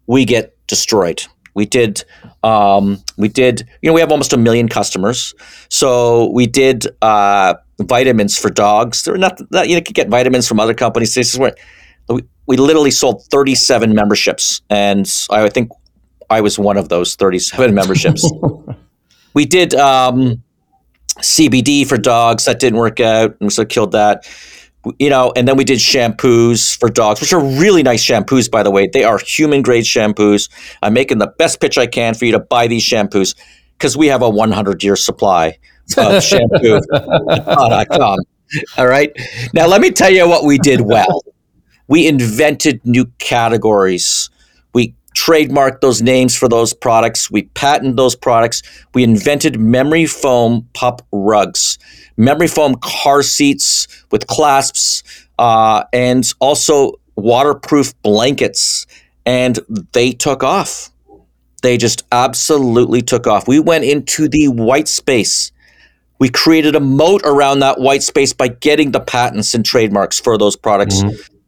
[0.06, 1.24] we get destroyed.
[1.58, 2.04] We did,
[2.44, 5.34] um, we did, you know, we have almost a million customers.
[5.70, 9.04] So we did uh, vitamins for dogs.
[9.04, 11.16] There were not, not, you could get vitamins from other companies.
[11.16, 11.56] This is where
[12.10, 14.62] we, we literally sold 37 memberships.
[14.70, 15.72] And I think
[16.30, 18.32] I was one of those 37 memberships.
[19.34, 20.44] we did um,
[21.22, 22.46] CBD for dogs.
[22.46, 23.36] That didn't work out.
[23.42, 24.30] And so killed that.
[25.00, 28.64] You know, and then we did shampoos for dogs, which are really nice shampoos, by
[28.64, 28.88] the way.
[28.88, 30.50] They are human grade shampoos.
[30.82, 33.36] I'm making the best pitch I can for you to buy these shampoos
[33.78, 35.58] because we have a 100 year supply
[35.98, 36.80] of shampoo.
[38.78, 39.12] All right.
[39.54, 41.24] Now, let me tell you what we did well.
[41.88, 44.30] We invented new categories.
[44.74, 47.32] We trademarked those names for those products.
[47.32, 48.62] We patented those products.
[48.94, 51.80] We invented memory foam pup rugs,
[52.18, 55.04] memory foam car seats with clasps,
[55.40, 58.86] uh, and also waterproof blankets.
[59.26, 59.60] And
[59.92, 60.90] they took off.
[61.64, 63.48] They just absolutely took off.
[63.48, 65.52] We went into the white space.
[66.20, 70.38] We created a moat around that white space by getting the patents and trademarks for
[70.38, 71.04] those products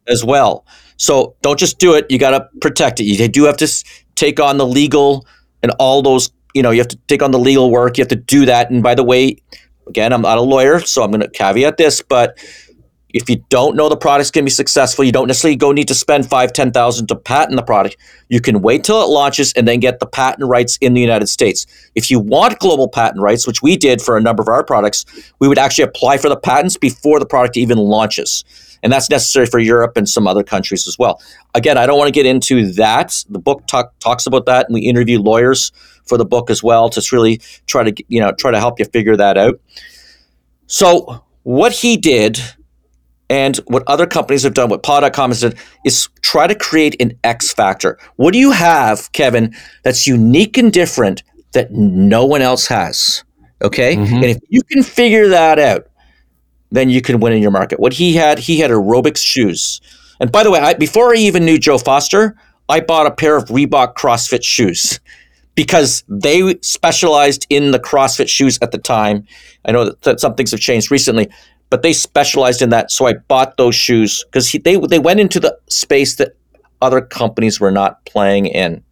[0.07, 0.65] as well.
[0.97, 2.05] So don't just do it.
[2.09, 3.05] You got to protect it.
[3.05, 3.85] You do have to
[4.15, 5.25] take on the legal
[5.63, 7.97] and all those, you know, you have to take on the legal work.
[7.97, 8.69] You have to do that.
[8.69, 9.37] And by the way,
[9.89, 12.37] again, I'm not a lawyer, so I'm going to caveat this, but
[13.11, 15.87] if you don't know the product's going to be successful, you don't necessarily go need
[15.87, 17.97] to spend five, ten thousand to patent the product.
[18.29, 21.27] You can wait till it launches and then get the patent rights in the United
[21.27, 21.65] States.
[21.95, 25.05] If you want global patent rights, which we did for a number of our products,
[25.39, 28.43] we would actually apply for the patents before the product even launches.
[28.81, 31.21] And that's necessary for Europe and some other countries as well.
[31.53, 33.23] Again, I don't want to get into that.
[33.29, 35.71] The book talk, talks about that, and we interview lawyers
[36.05, 38.85] for the book as well to really try to you know try to help you
[38.85, 39.59] figure that out.
[40.67, 42.39] So what he did
[43.29, 45.53] And what other companies have done, what paw.com has done,
[45.85, 47.99] is try to create an X factor.
[48.15, 51.21] What do you have, Kevin, that's unique and different
[51.51, 53.23] that no one else has?
[53.61, 53.95] Okay.
[53.95, 54.15] Mm-hmm.
[54.15, 55.87] And if you can figure that out,
[56.71, 57.79] then you can win in your market.
[57.79, 59.81] What he had, he had aerobics shoes.
[60.19, 62.35] And by the way, I, before I even knew Joe Foster,
[62.67, 64.99] I bought a pair of Reebok CrossFit shoes
[65.55, 69.25] because they specialized in the CrossFit shoes at the time.
[69.65, 71.29] I know that, that some things have changed recently,
[71.69, 72.91] but they specialized in that.
[72.91, 76.35] So I bought those shoes because they they went into the space that
[76.81, 78.83] other companies were not playing in.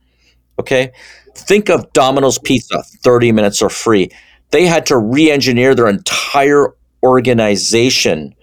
[0.60, 0.92] Okay,
[1.36, 4.10] think of Domino's Pizza, thirty minutes or free.
[4.52, 6.74] They had to re-engineer their entire
[7.04, 8.36] organization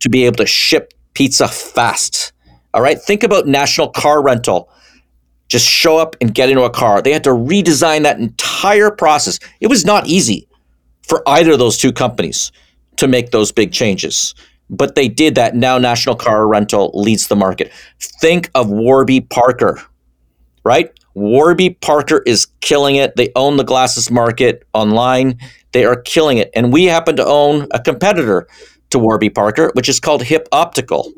[0.00, 2.32] to be able to ship pizza fast.
[2.74, 4.70] All right, think about National Car Rental.
[5.48, 7.02] Just show up and get into a car.
[7.02, 9.38] They had to redesign that entire process.
[9.60, 10.48] It was not easy
[11.06, 12.50] for either of those two companies
[12.96, 14.34] to make those big changes.
[14.70, 15.54] But they did that.
[15.54, 17.70] Now National Car Rental leads the market.
[18.00, 19.82] Think of Warby Parker,
[20.64, 20.90] right?
[21.14, 23.16] Warby Parker is killing it.
[23.16, 25.38] They own the glasses market online.
[25.72, 26.50] They are killing it.
[26.54, 28.48] And we happen to own a competitor
[28.90, 31.12] to Warby Parker, which is called Hip Optical.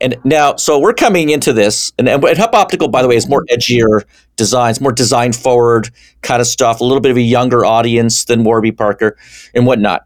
[0.00, 3.28] And now, so we're coming into this, and, and Hip Optical, by the way, is
[3.28, 4.02] more edgier
[4.36, 5.90] designs, more design forward
[6.22, 9.16] kind of stuff, a little bit of a younger audience than Warby Parker
[9.54, 10.04] and whatnot.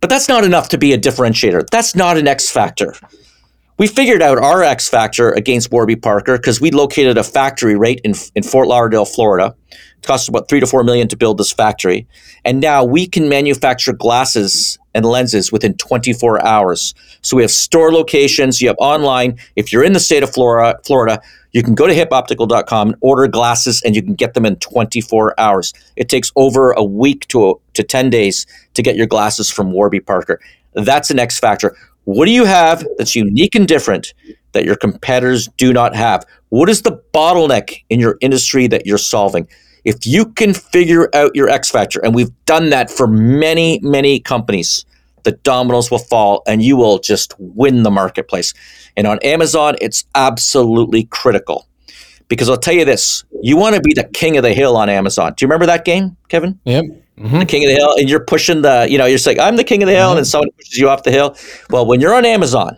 [0.00, 1.68] But that's not enough to be a differentiator.
[1.70, 2.94] That's not an X factor.
[3.78, 8.00] We figured out our X factor against Warby Parker because we located a factory right
[8.02, 9.54] in, in Fort Lauderdale, Florida.
[9.70, 12.08] It cost about three to four million to build this factory.
[12.44, 16.92] And now we can manufacture glasses and lenses within 24 hours.
[17.22, 19.38] So we have store locations, you have online.
[19.54, 21.20] If you're in the state of Florida, Florida,
[21.52, 25.38] you can go to hipoptical.com and order glasses and you can get them in 24
[25.38, 25.72] hours.
[25.94, 30.00] It takes over a week to, to 10 days to get your glasses from Warby
[30.00, 30.40] Parker.
[30.74, 31.76] That's an X factor.
[32.08, 34.14] What do you have that's unique and different
[34.52, 36.24] that your competitors do not have?
[36.48, 39.46] What is the bottleneck in your industry that you're solving?
[39.84, 44.20] If you can figure out your X factor, and we've done that for many, many
[44.20, 44.86] companies,
[45.24, 48.54] the dominoes will fall and you will just win the marketplace.
[48.96, 51.68] And on Amazon, it's absolutely critical.
[52.28, 54.88] Because I'll tell you this you want to be the king of the hill on
[54.88, 55.34] Amazon.
[55.36, 56.58] Do you remember that game, Kevin?
[56.64, 56.86] Yep.
[57.18, 57.40] Mm-hmm.
[57.40, 59.64] The king of the hill, and you're pushing the, you know, you're saying, I'm the
[59.64, 60.10] king of the hill, mm-hmm.
[60.10, 61.36] and then someone pushes you off the hill.
[61.70, 62.76] Well, when you're on Amazon,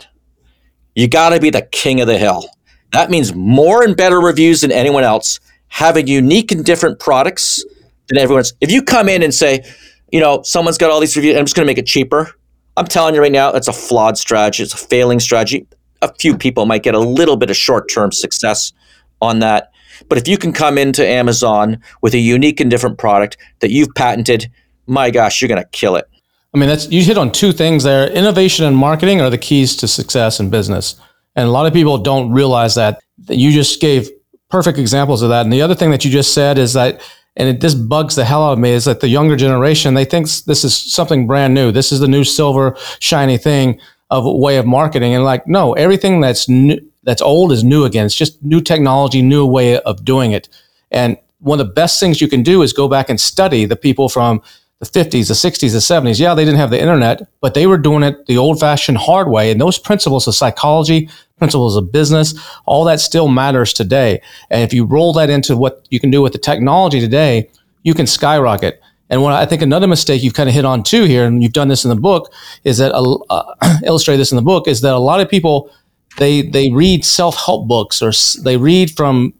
[0.94, 2.44] you got to be the king of the hill.
[2.92, 7.64] That means more and better reviews than anyone else, having unique and different products
[8.08, 8.52] than everyone's.
[8.60, 9.62] If you come in and say,
[10.10, 12.34] you know, someone's got all these reviews, I'm just going to make it cheaper.
[12.76, 14.62] I'm telling you right now, that's a flawed strategy.
[14.62, 15.66] It's a failing strategy.
[16.02, 18.72] A few people might get a little bit of short term success
[19.20, 19.69] on that.
[20.08, 23.94] But if you can come into Amazon with a unique and different product that you've
[23.94, 24.50] patented,
[24.86, 26.08] my gosh, you're going to kill it.
[26.54, 28.10] I mean, that's you hit on two things there.
[28.10, 31.00] Innovation and marketing are the keys to success in business.
[31.36, 34.08] And a lot of people don't realize that, you just gave
[34.48, 35.42] perfect examples of that.
[35.42, 37.02] And the other thing that you just said is that
[37.36, 40.04] and it just bugs the hell out of me is that the younger generation they
[40.04, 43.80] think this is something brand new this is the new silver shiny thing
[44.10, 48.06] of way of marketing and like no everything that's new that's old is new again
[48.06, 50.48] it's just new technology new way of doing it
[50.90, 53.76] and one of the best things you can do is go back and study the
[53.76, 54.42] people from
[54.80, 56.18] the 50s, the 60s, the 70s.
[56.18, 59.28] Yeah, they didn't have the internet, but they were doing it the old fashioned hard
[59.28, 59.50] way.
[59.50, 62.34] And those principles of psychology, principles of business,
[62.64, 64.22] all that still matters today.
[64.50, 67.50] And if you roll that into what you can do with the technology today,
[67.82, 68.80] you can skyrocket.
[69.10, 71.52] And what I think another mistake you've kind of hit on too here, and you've
[71.52, 72.32] done this in the book,
[72.64, 75.70] is that uh, illustrate this in the book is that a lot of people
[76.18, 79.34] they they read self help books or they read from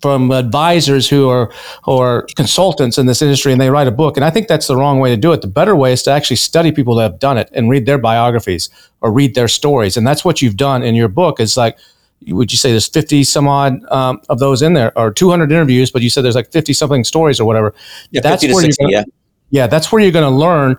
[0.00, 1.52] from advisors who are
[1.84, 4.16] are consultants in this industry and they write a book.
[4.16, 5.42] And i think that's the wrong way to do it.
[5.42, 7.98] The better way is to actually study people that have done it and read their
[7.98, 9.96] biographies or read their stories.
[9.96, 11.78] And that's what you've done in your book it's like
[12.26, 15.90] would you say there's 50 some odd um, of those in there or 200 interviews
[15.90, 17.74] but you said there's like 50 something stories or whatever.
[18.10, 19.06] Yeah, that's where 60, you're gonna,
[19.50, 19.62] yeah.
[19.62, 20.76] yeah that's where you're going to learn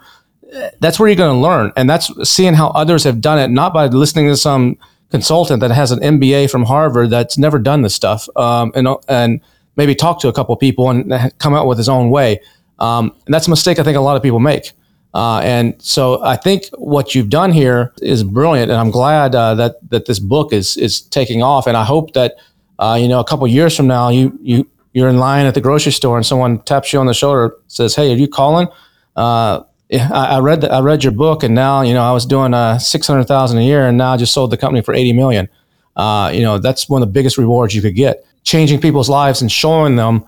[0.79, 3.73] that's where you're going to learn and that's seeing how others have done it not
[3.73, 4.77] by listening to some
[5.11, 9.41] consultant that has an MBA from Harvard that's never done this stuff, um, and and
[9.75, 12.39] maybe talk to a couple of people and come out with his own way.
[12.79, 14.71] Um, and that's a mistake I think a lot of people make.
[15.13, 19.53] Uh, and so I think what you've done here is brilliant, and I'm glad uh,
[19.55, 21.67] that that this book is is taking off.
[21.67, 22.35] And I hope that
[22.79, 25.61] uh, you know a couple years from now you you you're in line at the
[25.61, 28.69] grocery store and someone taps you on the shoulder says, "Hey, are you Colin?"
[30.13, 33.07] I, read I read your book, and now you know I was doing uh, six
[33.07, 35.49] hundred thousand a year, and now I just sold the company for eighty million.
[35.95, 39.41] Uh, you know that's one of the biggest rewards you could get, changing people's lives
[39.41, 40.23] and showing them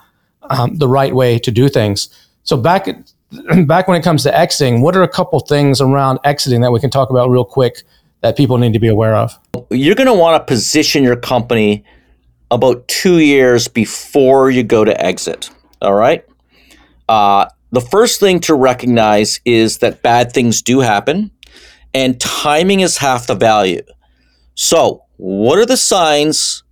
[0.49, 2.09] um, the right way to do things.
[2.43, 2.87] So back
[3.65, 6.79] back when it comes to exiting, what are a couple things around exiting that we
[6.79, 7.83] can talk about real quick
[8.21, 9.37] that people need to be aware of?
[9.69, 11.85] You're going to want to position your company
[12.51, 15.49] about two years before you go to exit.
[15.81, 16.25] All right.
[17.09, 21.31] Uh, the first thing to recognize is that bad things do happen,
[21.91, 23.81] and timing is half the value.
[24.53, 26.63] So, what are the signs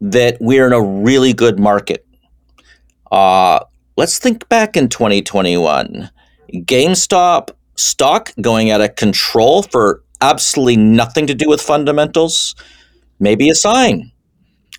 [0.00, 2.04] that we're in a really good market?
[3.12, 3.60] Uh,
[3.96, 6.10] let's think back in 2021.
[6.52, 12.56] GameStop stock going out of control for absolutely nothing to do with fundamentals,
[13.20, 14.10] maybe a sign.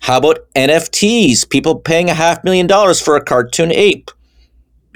[0.02, 1.48] How about NFTs?
[1.48, 4.10] People paying a half million dollars for a cartoon ape.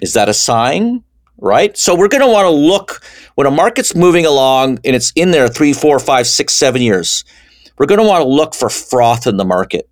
[0.05, 1.03] Is that a sign?
[1.39, 1.77] Right?
[1.79, 3.03] So we're going to want to look
[3.37, 7.25] when a market's moving along and it's in there three, four, five, six, seven years.
[7.79, 9.89] We're going to want to look for froth in the market.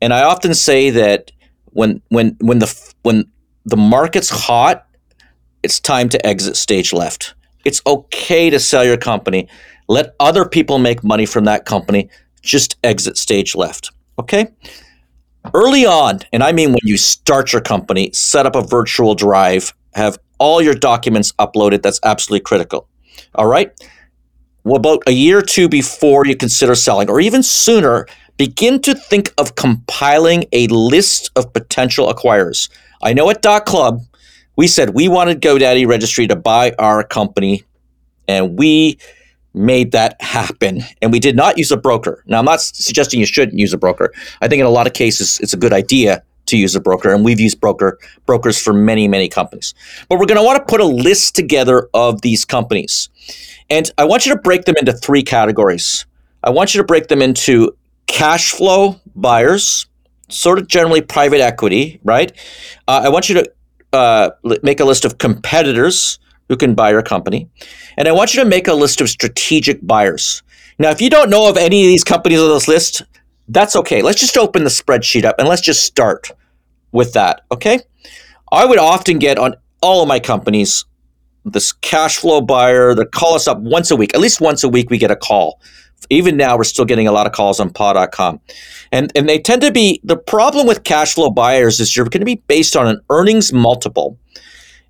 [0.00, 1.30] And I often say that
[1.66, 3.30] when when when the when
[3.64, 4.84] the market's hot,
[5.62, 7.34] it's time to exit stage left.
[7.64, 9.48] It's okay to sell your company.
[9.88, 12.10] Let other people make money from that company.
[12.42, 13.92] Just exit stage left.
[14.18, 14.48] Okay?
[15.54, 19.74] Early on, and I mean when you start your company, set up a virtual drive,
[19.94, 21.82] have all your documents uploaded.
[21.82, 22.88] That's absolutely critical.
[23.34, 23.70] All right?
[24.64, 28.94] Well, about a year or two before you consider selling, or even sooner, begin to
[28.94, 32.70] think of compiling a list of potential acquirers.
[33.02, 34.02] I know at Dot Club,
[34.56, 37.64] we said we wanted GoDaddy Registry to buy our company,
[38.28, 38.98] and we
[39.54, 40.82] made that happen.
[41.00, 42.22] And we did not use a broker.
[42.26, 44.12] Now, I'm not suggesting you shouldn't use a broker.
[44.40, 47.12] I think in a lot of cases, it's a good idea to use a broker,
[47.12, 49.74] and we've used broker brokers for many, many companies.
[50.08, 53.08] But we're going to want to put a list together of these companies,
[53.70, 56.04] and I want you to break them into three categories.
[56.42, 57.76] I want you to break them into
[58.06, 59.86] cash flow buyers,
[60.28, 62.32] sort of generally private equity, right?
[62.88, 63.52] Uh, I want you to
[63.92, 64.30] uh,
[64.62, 66.18] make a list of competitors
[66.52, 67.48] who can buy your company.
[67.96, 70.42] And I want you to make a list of strategic buyers.
[70.78, 73.00] Now, if you don't know of any of these companies on this list,
[73.48, 74.02] that's okay.
[74.02, 76.30] Let's just open the spreadsheet up and let's just start
[76.92, 77.80] with that, okay?
[78.52, 80.84] I would often get on all of my companies
[81.46, 84.14] this cash flow buyer that call us up once a week.
[84.14, 85.58] At least once a week, we get a call.
[86.10, 88.40] Even now, we're still getting a lot of calls on paw.com.
[88.92, 92.20] And, and they tend to be the problem with cash flow buyers is you're going
[92.20, 94.18] to be based on an earnings multiple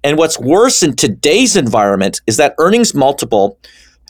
[0.04, 3.58] and what's worse in today's environment is that earnings multiple,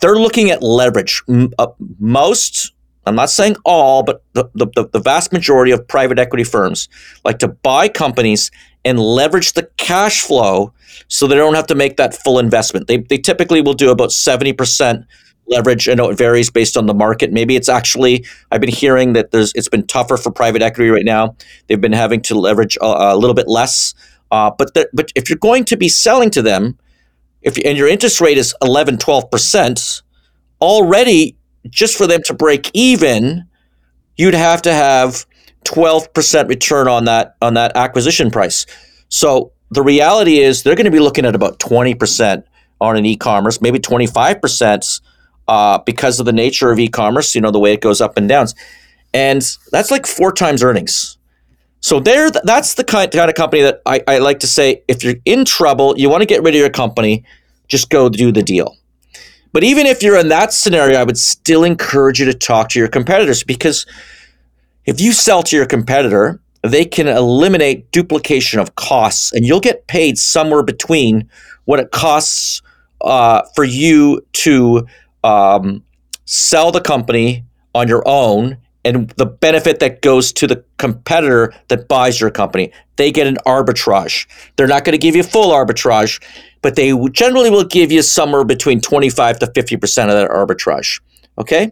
[0.00, 1.22] they're looking at leverage.
[1.58, 1.66] Uh,
[1.98, 2.72] most,
[3.06, 6.88] I'm not saying all, but the, the, the vast majority of private equity firms
[7.24, 8.50] like to buy companies
[8.84, 10.72] and leverage the cash flow
[11.08, 12.88] so they don't have to make that full investment.
[12.88, 15.04] They, they typically will do about 70%
[15.46, 15.88] leverage.
[15.88, 17.32] I know it varies based on the market.
[17.32, 21.04] Maybe it's actually I've been hearing that there's it's been tougher for private equity right
[21.04, 21.36] now.
[21.66, 23.94] They've been having to leverage a, a little bit less.
[24.32, 26.78] Uh, but the, but if you're going to be selling to them,
[27.42, 30.02] if and your interest rate is 11, 12 percent,
[30.60, 31.36] already
[31.68, 33.44] just for them to break even,
[34.16, 35.26] you'd have to have
[35.64, 38.64] 12 percent return on that on that acquisition price.
[39.10, 42.46] So the reality is they're going to be looking at about 20 percent
[42.80, 45.00] on an e-commerce, maybe 25 percent
[45.46, 47.34] uh, because of the nature of e-commerce.
[47.34, 48.54] You know the way it goes up and downs,
[49.12, 51.18] and that's like four times earnings.
[51.82, 55.02] So there, that's the kind, kind of company that I, I like to say, if
[55.02, 57.24] you're in trouble, you want to get rid of your company,
[57.66, 58.76] just go do the deal.
[59.52, 62.78] But even if you're in that scenario, I would still encourage you to talk to
[62.78, 63.84] your competitors because
[64.86, 69.88] if you sell to your competitor, they can eliminate duplication of costs and you'll get
[69.88, 71.28] paid somewhere between
[71.64, 72.62] what it costs
[73.00, 74.86] uh, for you to
[75.24, 75.82] um,
[76.26, 81.88] sell the company on your own and the benefit that goes to the competitor that
[81.88, 82.72] buys your company.
[82.96, 84.26] They get an arbitrage.
[84.56, 86.22] They're not going to give you full arbitrage,
[86.62, 91.00] but they generally will give you somewhere between 25 to 50% of that arbitrage.
[91.38, 91.70] Okay?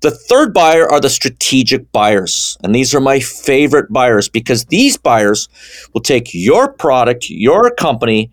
[0.00, 2.58] The third buyer are the strategic buyers.
[2.62, 5.48] And these are my favorite buyers because these buyers
[5.92, 8.30] will take your product, your company,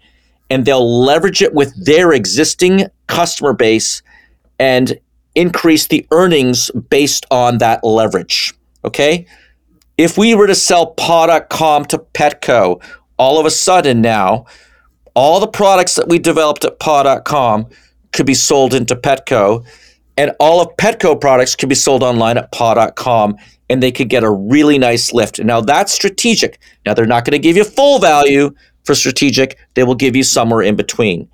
[0.49, 4.03] and they'll leverage it with their existing customer base
[4.59, 4.99] and
[5.36, 8.53] increase the earnings based on that leverage.
[8.84, 9.25] Okay.
[9.97, 12.82] If we were to sell paw.com to Petco,
[13.17, 14.45] all of a sudden now,
[15.13, 17.67] all the products that we developed at paw.com
[18.13, 19.63] could be sold into Petco,
[20.17, 23.36] and all of Petco products could be sold online at paw.com,
[23.69, 25.39] and they could get a really nice lift.
[25.39, 26.59] Now that's strategic.
[26.86, 28.53] Now they're not going to give you full value
[28.84, 31.29] for strategic, they will give you somewhere in between.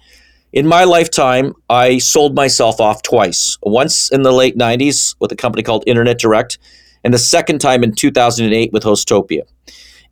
[0.54, 3.58] In my lifetime, I sold myself off twice.
[3.64, 6.58] Once in the late 90s with a company called Internet Direct,
[7.04, 9.42] and the second time in 2008 with Hostopia.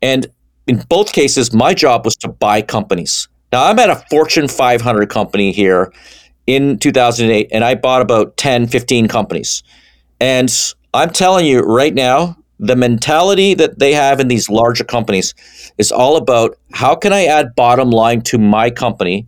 [0.02, 0.28] And
[0.68, 3.28] in both cases, my job was to buy companies.
[3.52, 5.92] Now, I'm at a Fortune 500 company here,
[6.48, 9.64] in 2008 and I bought about 10, 15 companies.
[10.20, 10.52] And
[10.94, 15.34] I'm telling you right now, the mentality that they have in these larger companies
[15.78, 19.28] is all about how can I add bottom line to my company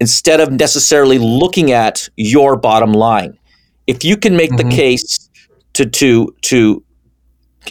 [0.00, 3.38] instead of necessarily looking at your bottom line.
[3.86, 4.68] If you can make mm-hmm.
[4.68, 5.30] the case
[5.74, 6.82] to to to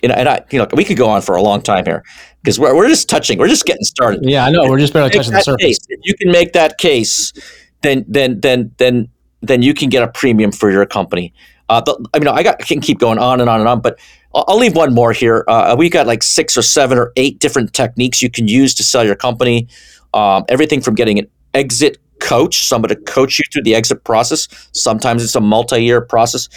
[0.04, 2.04] and, and I you know we could go on for a long time here
[2.42, 4.22] because we're, we're just touching we're just getting started.
[4.24, 5.66] Yeah, I know we're just barely touching the surface.
[5.66, 7.34] Case, if you can make that case,
[7.82, 9.10] then then then then
[9.42, 11.34] then you can get a premium for your company.
[11.68, 13.82] Uh, the, I mean, I got I can keep going on and on and on,
[13.82, 14.00] but
[14.34, 15.44] I'll, I'll leave one more here.
[15.48, 18.84] Uh, we got like six or seven or eight different techniques you can use to
[18.84, 19.68] sell your company.
[20.14, 24.48] Um, everything from getting an exit coach, somebody to coach you through the exit process.
[24.74, 26.50] Sometimes it's a multi-year process.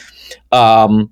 [0.52, 1.10] Um,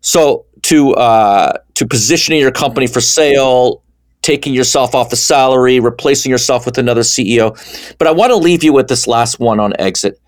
[0.00, 3.82] so to uh, to positioning your company for sale,
[4.22, 7.52] taking yourself off the salary, replacing yourself with another CEO.
[7.98, 10.18] But I want to leave you with this last one on exit.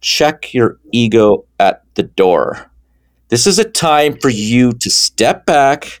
[0.00, 2.70] Check your ego at the door.
[3.28, 6.00] This is a time for you to step back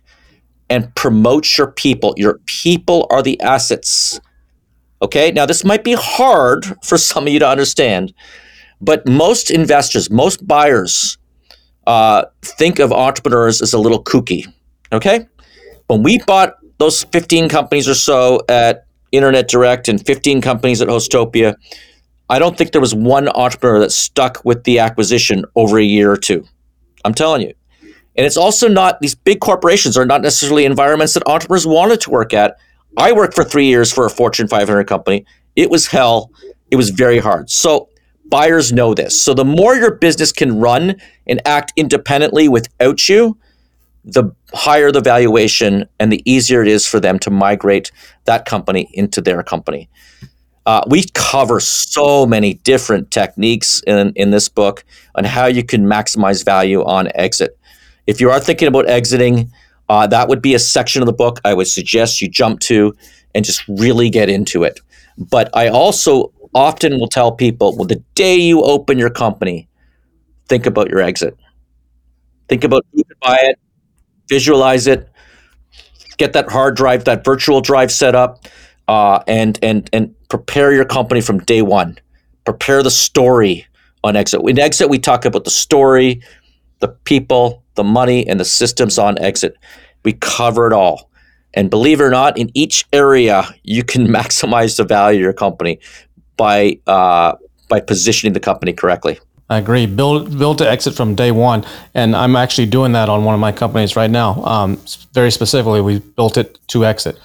[0.70, 2.14] and promote your people.
[2.16, 4.20] Your people are the assets.
[5.00, 8.12] Okay, now this might be hard for some of you to understand,
[8.80, 11.18] but most investors, most buyers
[11.86, 14.46] uh, think of entrepreneurs as a little kooky.
[14.92, 15.26] Okay,
[15.86, 20.88] when we bought those 15 companies or so at Internet Direct and 15 companies at
[20.88, 21.54] Hostopia,
[22.28, 26.10] I don't think there was one entrepreneur that stuck with the acquisition over a year
[26.10, 26.44] or two.
[27.04, 27.54] I'm telling you.
[28.16, 32.10] And it's also not, these big corporations are not necessarily environments that entrepreneurs wanted to
[32.10, 32.56] work at.
[32.96, 35.24] I worked for three years for a Fortune 500 company.
[35.56, 36.30] It was hell.
[36.70, 37.50] It was very hard.
[37.50, 37.88] So
[38.26, 39.20] buyers know this.
[39.20, 43.38] So the more your business can run and act independently without you,
[44.04, 47.90] the higher the valuation and the easier it is for them to migrate
[48.24, 49.88] that company into their company.
[50.64, 54.84] Uh, we cover so many different techniques in, in this book
[55.14, 57.58] on how you can maximize value on exit.
[58.06, 59.50] If you are thinking about exiting,
[59.88, 62.94] uh, that would be a section of the book I would suggest you jump to
[63.34, 64.80] and just really get into it.
[65.16, 69.68] But I also often will tell people well, the day you open your company,
[70.48, 71.36] think about your exit.
[72.48, 73.58] Think about who could buy it,
[74.28, 75.08] visualize it,
[76.16, 78.46] get that hard drive, that virtual drive set up,
[78.88, 81.98] uh, and and and prepare your company from day one.
[82.44, 83.66] Prepare the story
[84.04, 84.40] on exit.
[84.46, 86.22] In exit, we talk about the story,
[86.80, 89.56] the people, the money, and the systems on exit.
[90.04, 91.08] We cover it all.
[91.54, 95.32] And believe it or not, in each area, you can maximize the value of your
[95.32, 95.80] company
[96.36, 97.36] by uh,
[97.68, 99.18] by positioning the company correctly.
[99.50, 99.86] I agree.
[99.86, 101.64] Build build to exit from day one,
[101.94, 104.44] and I'm actually doing that on one of my companies right now.
[104.44, 104.78] Um,
[105.14, 107.18] very specifically, we built it to exit.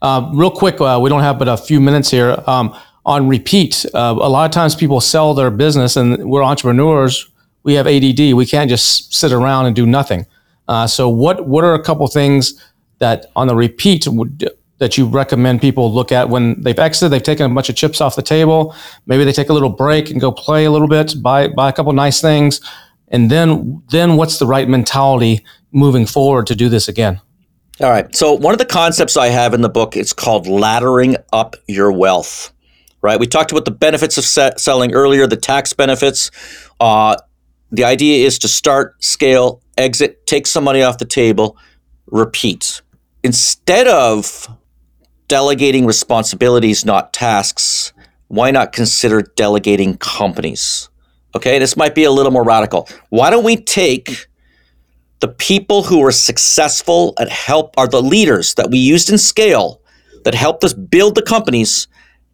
[0.00, 2.42] Uh, real quick, uh, we don't have but a few minutes here.
[2.46, 7.28] Um, on repeat, uh, a lot of times people sell their business, and we're entrepreneurs.
[7.66, 8.32] We have ADD.
[8.34, 10.24] We can't just sit around and do nothing.
[10.68, 12.54] Uh, so, what what are a couple things
[12.98, 14.48] that on the repeat would
[14.78, 18.00] that you recommend people look at when they've exited, they've taken a bunch of chips
[18.00, 18.74] off the table.
[19.06, 21.72] Maybe they take a little break and go play a little bit, buy buy a
[21.72, 22.60] couple nice things,
[23.08, 27.20] and then then what's the right mentality moving forward to do this again?
[27.80, 28.14] All right.
[28.14, 31.90] So one of the concepts I have in the book it's called laddering up your
[31.90, 32.52] wealth.
[33.02, 33.18] Right.
[33.18, 34.24] We talked about the benefits of
[34.58, 36.30] selling earlier, the tax benefits.
[36.80, 37.16] Uh,
[37.70, 41.56] the idea is to start, scale, exit, take some money off the table,
[42.06, 42.82] repeat.
[43.22, 44.48] Instead of
[45.28, 47.92] delegating responsibilities, not tasks,
[48.28, 50.88] why not consider delegating companies?
[51.34, 52.88] Okay, this might be a little more radical.
[53.10, 54.28] Why don't we take
[55.20, 59.80] the people who are successful at help are the leaders that we used in scale
[60.24, 61.88] that helped us build the companies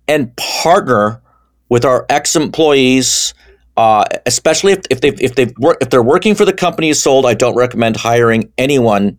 [0.08, 1.22] and partner
[1.68, 3.34] with our ex-employees
[3.76, 7.02] uh, especially if, if they if they work if they're working for the company is
[7.02, 9.18] sold i don't recommend hiring anyone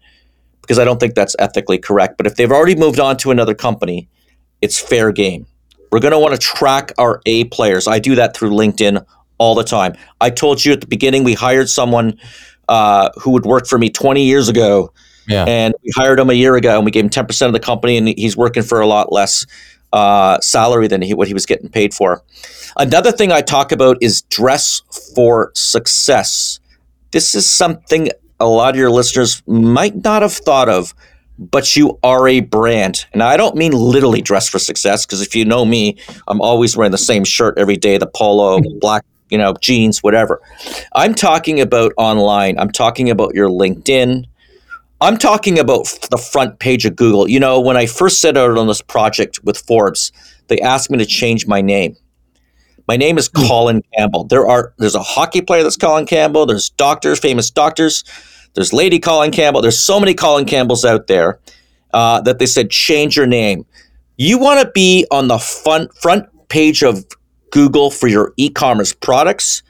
[0.64, 2.18] because I don't think that's ethically correct.
[2.18, 4.08] But if they've already moved on to another company,
[4.62, 5.46] it's fair game.
[5.92, 7.88] We're going to want to track our A players.
[7.88, 9.06] I do that through LinkedIn
[9.38, 9.94] all the time.
[10.22, 12.18] I told you at the beginning we hired someone
[12.70, 14.94] uh, who would work for me 20 years ago.
[15.28, 15.44] Yeah.
[15.46, 17.98] And we hired him a year ago and we gave him 10% of the company
[17.98, 19.46] and he's working for a lot less
[19.94, 22.22] uh, salary than he, what he was getting paid for.
[22.76, 24.82] Another thing I talk about is dress
[25.16, 26.60] for success.
[27.12, 30.94] This is something a lot of your listeners might not have thought of,
[31.38, 33.06] but you are a brand.
[33.14, 36.76] And I don't mean literally dress for success, because if you know me, I'm always
[36.76, 40.42] wearing the same shirt every day, the polo, black, you know, jeans, whatever.
[40.94, 42.60] I'm talking about online.
[42.60, 44.26] I'm talking about your LinkedIn.
[45.04, 47.30] I'm talking about the front page of Google.
[47.30, 50.14] You know, when I first set out on this project with Forbes,
[50.48, 51.98] they asked me to change my name.
[52.88, 54.24] My name is Colin Campbell.
[54.24, 56.46] There are there's a hockey player that's Colin Campbell.
[56.46, 58.06] There's doctors, famous doctors.
[58.54, 59.62] There's Lady Colin Campbell.
[59.62, 61.42] There's so many Colin Campbells out there
[61.94, 63.66] uh, that they said change your name.
[64.16, 67.04] You want to be on the front front page of
[67.52, 69.64] Google for your e-commerce products,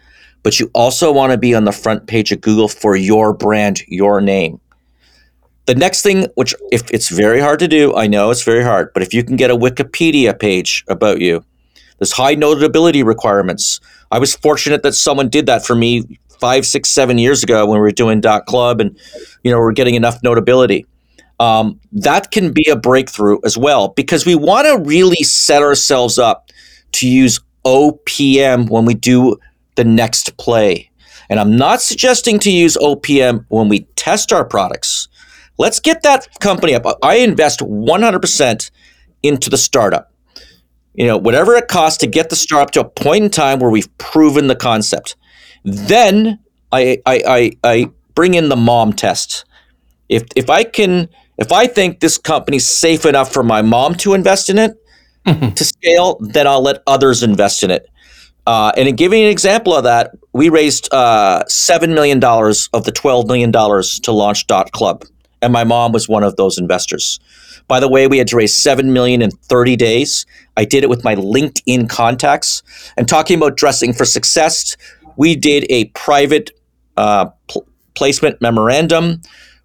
[0.43, 3.81] but you also want to be on the front page of Google for your brand,
[3.87, 4.59] your name.
[5.65, 8.91] The next thing, which if it's very hard to do, I know it's very hard,
[8.93, 11.45] but if you can get a Wikipedia page about you,
[11.99, 13.79] there's high notability requirements.
[14.11, 17.77] I was fortunate that someone did that for me five, six, seven years ago when
[17.77, 18.97] we were doing dot club and
[19.43, 20.85] you know we're getting enough notability.
[21.39, 26.19] Um, that can be a breakthrough as well because we want to really set ourselves
[26.19, 26.49] up
[26.93, 29.37] to use OPM when we do
[29.75, 30.89] the next play.
[31.29, 35.07] And I'm not suggesting to use OPM when we test our products.
[35.57, 36.85] Let's get that company up.
[37.03, 38.71] I invest 100%
[39.21, 40.11] into the startup.
[40.93, 43.69] You know, whatever it costs to get the startup to a point in time where
[43.69, 45.15] we've proven the concept.
[45.63, 46.39] Then
[46.71, 49.45] I, I, I, I bring in the mom test.
[50.09, 54.13] If, if I can, if I think this company's safe enough for my mom to
[54.13, 54.77] invest in it
[55.25, 55.49] mm-hmm.
[55.53, 57.89] to scale, then I'll let others invest in it.
[58.45, 62.91] Uh, and in giving an example of that, we raised uh, $7 million of the
[62.91, 65.05] $12 million to launch Dot Club
[65.43, 67.19] and my mom was one of those investors.
[67.67, 70.25] By the way, we had to raise 7 million in 30 days.
[70.57, 72.63] I did it with my LinkedIn contacts.
[72.97, 74.75] And talking about dressing for success,
[75.17, 76.51] we did a private
[76.97, 79.21] uh, pl- placement memorandum.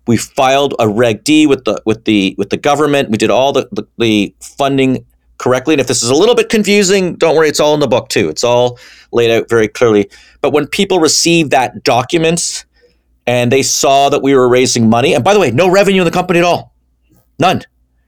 [0.07, 3.11] We filed a Reg D with the with the with the government.
[3.11, 5.05] We did all the, the, the funding
[5.39, 5.75] correctly.
[5.75, 8.09] And if this is a little bit confusing, don't worry, it's all in the book
[8.09, 8.29] too.
[8.29, 8.79] It's all
[9.13, 10.11] laid out very clearly.
[10.41, 12.65] But when people receive that document,
[13.29, 15.15] and they saw that we were raising money.
[15.15, 16.73] And by the way, no revenue in the company at all,
[17.39, 17.61] none.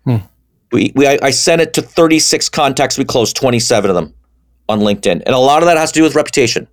[0.04, 0.16] Hmm.
[0.72, 2.96] We, we I, I sent it to 36 contacts.
[2.96, 4.14] We closed 27 of them
[4.66, 6.66] on LinkedIn, and a lot of that has to do with reputation.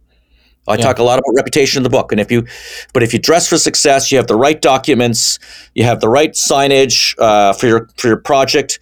[0.65, 0.81] I yeah.
[0.81, 2.45] talk a lot about reputation in the book, and if you,
[2.93, 5.39] but if you dress for success, you have the right documents,
[5.75, 8.79] you have the right signage uh, for your for your project.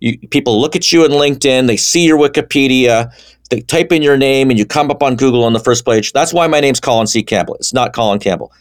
[0.00, 3.10] You, people look at you in LinkedIn, they see your Wikipedia,
[3.48, 6.12] they type in your name, and you come up on Google on the first page.
[6.12, 7.22] That's why my name's Colin C.
[7.22, 7.54] Campbell.
[7.54, 8.52] It's not Colin Campbell.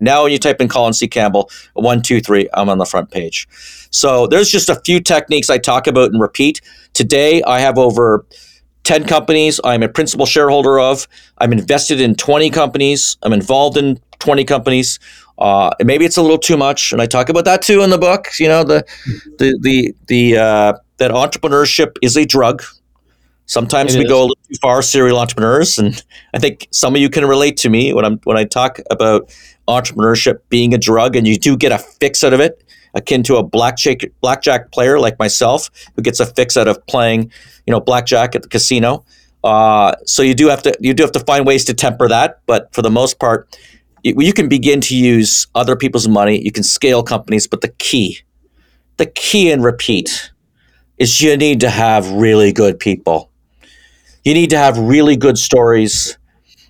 [0.00, 1.08] Now, when you type in Colin C.
[1.08, 3.48] Campbell, one, two, three, I'm on the front page.
[3.90, 6.60] So there's just a few techniques I talk about and repeat.
[6.92, 8.26] Today, I have over
[8.86, 11.08] 10 companies I'm a principal shareholder of.
[11.38, 13.16] I'm invested in 20 companies.
[13.22, 15.00] I'm involved in 20 companies.
[15.38, 17.98] Uh, maybe it's a little too much, and I talk about that too in the
[17.98, 18.28] book.
[18.38, 18.86] You know, the
[19.38, 22.62] the the the uh, that entrepreneurship is a drug.
[23.44, 24.10] Sometimes it we is.
[24.10, 27.58] go a little too far, serial entrepreneurs, and I think some of you can relate
[27.58, 29.30] to me when I'm when I talk about
[29.68, 32.62] entrepreneurship being a drug, and you do get a fix out of it,
[32.94, 37.30] akin to a blackjack blackjack player like myself who gets a fix out of playing,
[37.66, 39.04] you know, blackjack at the casino.
[39.44, 42.40] Uh, so you do have to you do have to find ways to temper that,
[42.46, 43.56] but for the most part,
[44.02, 46.42] you, you can begin to use other people's money.
[46.42, 48.18] You can scale companies, but the key,
[48.96, 50.32] the key and repeat,
[50.98, 53.30] is you need to have really good people.
[54.24, 56.18] You need to have really good stories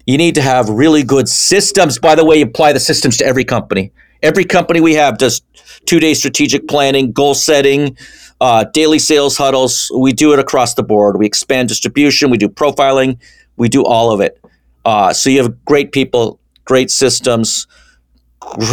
[0.07, 1.99] you need to have really good systems.
[1.99, 3.93] By the way, you apply the systems to every company.
[4.23, 5.43] Every company we have does
[5.85, 7.97] two day strategic planning, goal setting,
[8.41, 9.91] uh, daily sales huddles.
[9.95, 11.19] We do it across the board.
[11.19, 13.19] We expand distribution, we do profiling,
[13.57, 14.41] we do all of it.
[14.85, 17.67] Uh, so you have great people, great systems.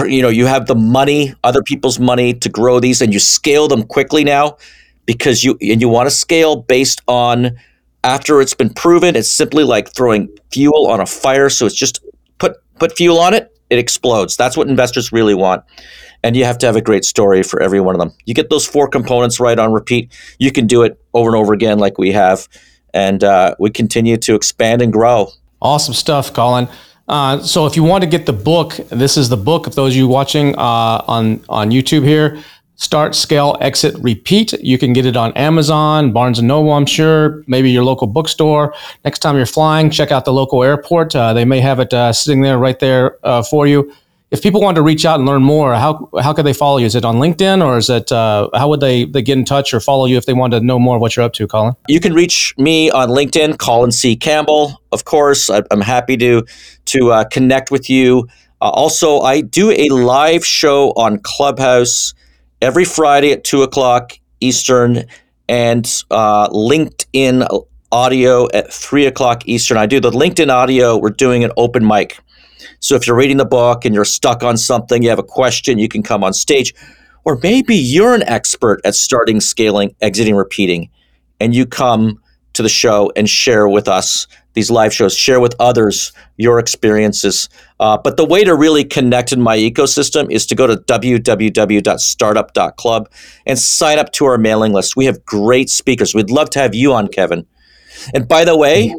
[0.06, 3.68] You know, you have the money, other people's money to grow these, and you scale
[3.68, 4.58] them quickly now
[5.06, 7.58] because you and you want to scale based on
[8.04, 11.50] after it's been proven, it's simply like throwing fuel on a fire.
[11.50, 12.04] So it's just
[12.38, 14.36] put put fuel on it, it explodes.
[14.38, 15.64] That's what investors really want.
[16.24, 18.14] And you have to have a great story for every one of them.
[18.26, 21.54] You get those four components right on repeat, you can do it over and over
[21.54, 22.48] again, like we have,
[22.94, 25.30] and uh, we continue to expand and grow.
[25.62, 26.68] Awesome stuff, Colin.
[27.08, 29.68] Uh, so if you want to get the book, this is the book.
[29.68, 32.42] Of those of you watching uh, on on YouTube here,
[32.76, 34.54] Start, Scale, Exit, Repeat.
[34.54, 38.74] You can get it on Amazon, Barnes and Noble, I'm sure, maybe your local bookstore.
[39.06, 41.16] Next time you're flying, check out the local airport.
[41.16, 43.94] Uh, they may have it uh, sitting there right there uh, for you.
[44.32, 46.88] If people want to reach out and learn more, how how could they follow you?
[46.88, 49.76] Is it on LinkedIn or is it uh, how would they, they get in touch
[49.76, 51.76] or follow you if they want to know more of what you're up to, Colin?
[51.88, 54.16] You can reach me on LinkedIn, Colin C.
[54.16, 54.82] Campbell.
[54.92, 56.44] Of course, I, am happy to
[56.86, 58.28] to uh, connect with you.
[58.60, 62.16] Uh, also, I do a live show on Clubhouse
[62.64, 65.04] every Friday at two o'clock Eastern
[65.50, 67.46] and uh, LinkedIn
[67.92, 69.78] audio at three o'clock Eastern.
[69.78, 70.98] I do the LinkedIn audio.
[70.98, 72.18] We're doing an open mic.
[72.80, 75.78] So if you're reading the book and you're stuck on something, you have a question,
[75.78, 76.74] you can come on stage.
[77.26, 80.90] Or maybe you're an expert at starting, scaling, exiting, repeating,
[81.42, 82.22] and you come
[82.54, 87.48] to the show and share with us these live shows, share with others your experiences.
[87.80, 93.10] Uh, but the way to really connect in my ecosystem is to go to www.startup.club
[93.46, 94.96] and sign up to our mailing list.
[94.96, 96.16] We have great speakers.
[96.16, 97.46] We'd love to have you on, Kevin.
[98.14, 98.94] And by the way,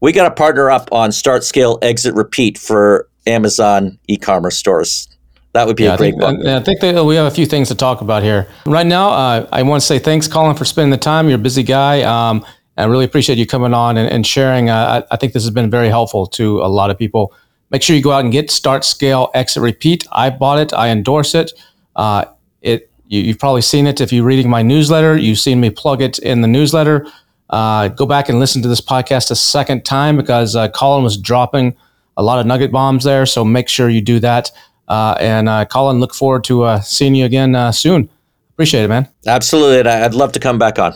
[0.00, 5.08] we got to partner up on Start, Scale, Exit, Repeat for Amazon e-commerce stores.
[5.52, 7.68] That would be yeah, a great I I think that we have a few things
[7.68, 8.46] to talk about here.
[8.66, 11.28] Right now, uh, I want to say thanks, Colin, for spending the time.
[11.28, 12.02] You're a busy guy.
[12.02, 12.44] Um,
[12.78, 14.70] I really appreciate you coming on and, and sharing.
[14.70, 17.34] Uh, I, I, think this has been very helpful to a lot of people.
[17.70, 20.06] Make sure you go out and get Start, Scale, Exit, Repeat.
[20.12, 20.72] I bought it.
[20.72, 21.52] I endorse it.
[21.96, 22.24] Uh,
[22.62, 25.16] it you, have probably seen it if you're reading my newsletter.
[25.16, 27.06] You've seen me plug it in the newsletter.
[27.50, 31.16] Uh, go back and listen to this podcast a second time because uh, Colin was
[31.16, 31.76] dropping
[32.16, 33.26] a lot of nugget bombs there.
[33.26, 34.50] So make sure you do that.
[34.86, 38.08] Uh, and uh, Colin, look forward to uh, seeing you again uh, soon.
[38.50, 39.08] Appreciate it, man.
[39.26, 39.90] Absolutely.
[39.90, 40.94] I'd love to come back on.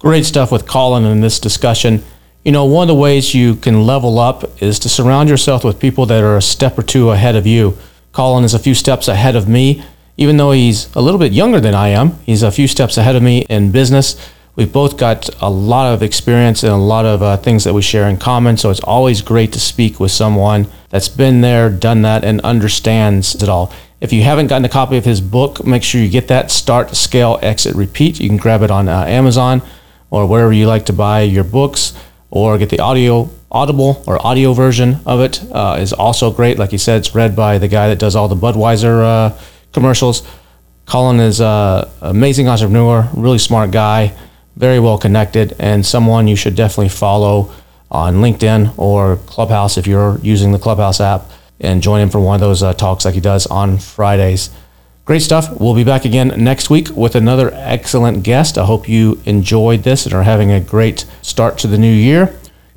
[0.00, 2.02] Great stuff with Colin in this discussion.
[2.44, 5.78] You know, one of the ways you can level up is to surround yourself with
[5.78, 7.78] people that are a step or two ahead of you.
[8.10, 9.84] Colin is a few steps ahead of me,
[10.16, 12.18] even though he's a little bit younger than I am.
[12.24, 14.16] He's a few steps ahead of me in business
[14.60, 17.82] we've both got a lot of experience and a lot of uh, things that we
[17.82, 18.58] share in common.
[18.58, 23.34] So it's always great to speak with someone that's been there, done that, and understands
[23.42, 23.72] it all.
[24.02, 26.94] If you haven't gotten a copy of his book, make sure you get that Start,
[26.94, 28.20] Scale, Exit, Repeat.
[28.20, 29.62] You can grab it on uh, Amazon
[30.10, 31.94] or wherever you like to buy your books
[32.30, 36.72] or get the audio audible or audio version of it uh, is also great like
[36.72, 39.38] you said it's read by the guy that does all the budweiser uh,
[39.72, 40.26] commercials
[40.86, 44.12] colin is an uh, amazing entrepreneur really smart guy
[44.56, 47.50] very well connected and someone you should definitely follow
[47.90, 51.30] on LinkedIn or Clubhouse if you're using the Clubhouse app
[51.60, 54.50] and join him for one of those uh, talks like he does on Fridays.
[55.10, 55.50] Great stuff.
[55.58, 58.56] We'll be back again next week with another excellent guest.
[58.56, 62.32] I hope you enjoyed this and are having a great start to the new year.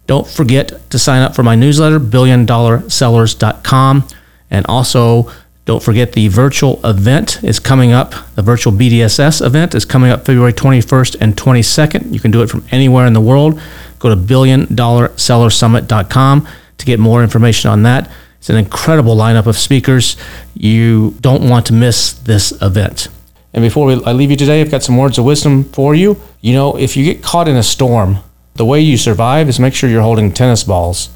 [0.08, 4.08] Don't forget to sign up for my newsletter, billiondollarsellers.com,
[4.50, 5.32] and also
[5.66, 8.16] don't forget the virtual event is coming up.
[8.34, 12.12] The virtual BDSS event is coming up February 21st and 22nd.
[12.12, 13.62] You can do it from anywhere in the world.
[14.00, 16.48] Go to billiondollarsellersummit.com
[16.80, 18.10] to get more information on that.
[18.44, 20.18] It's an incredible lineup of speakers.
[20.54, 23.08] You don't want to miss this event.
[23.54, 26.22] And before we, I leave you today, I've got some words of wisdom for you.
[26.42, 28.18] You know, if you get caught in a storm,
[28.56, 31.10] the way you survive is make sure you're holding tennis balls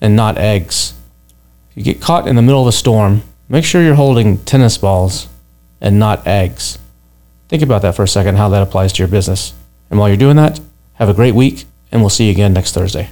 [0.00, 0.94] and not eggs.
[1.72, 3.22] If you get caught in the middle of a storm,
[3.52, 5.28] Make sure you're holding tennis balls
[5.78, 6.78] and not eggs.
[7.50, 9.52] Think about that for a second, how that applies to your business.
[9.90, 10.58] And while you're doing that,
[10.94, 13.10] have a great week, and we'll see you again next Thursday.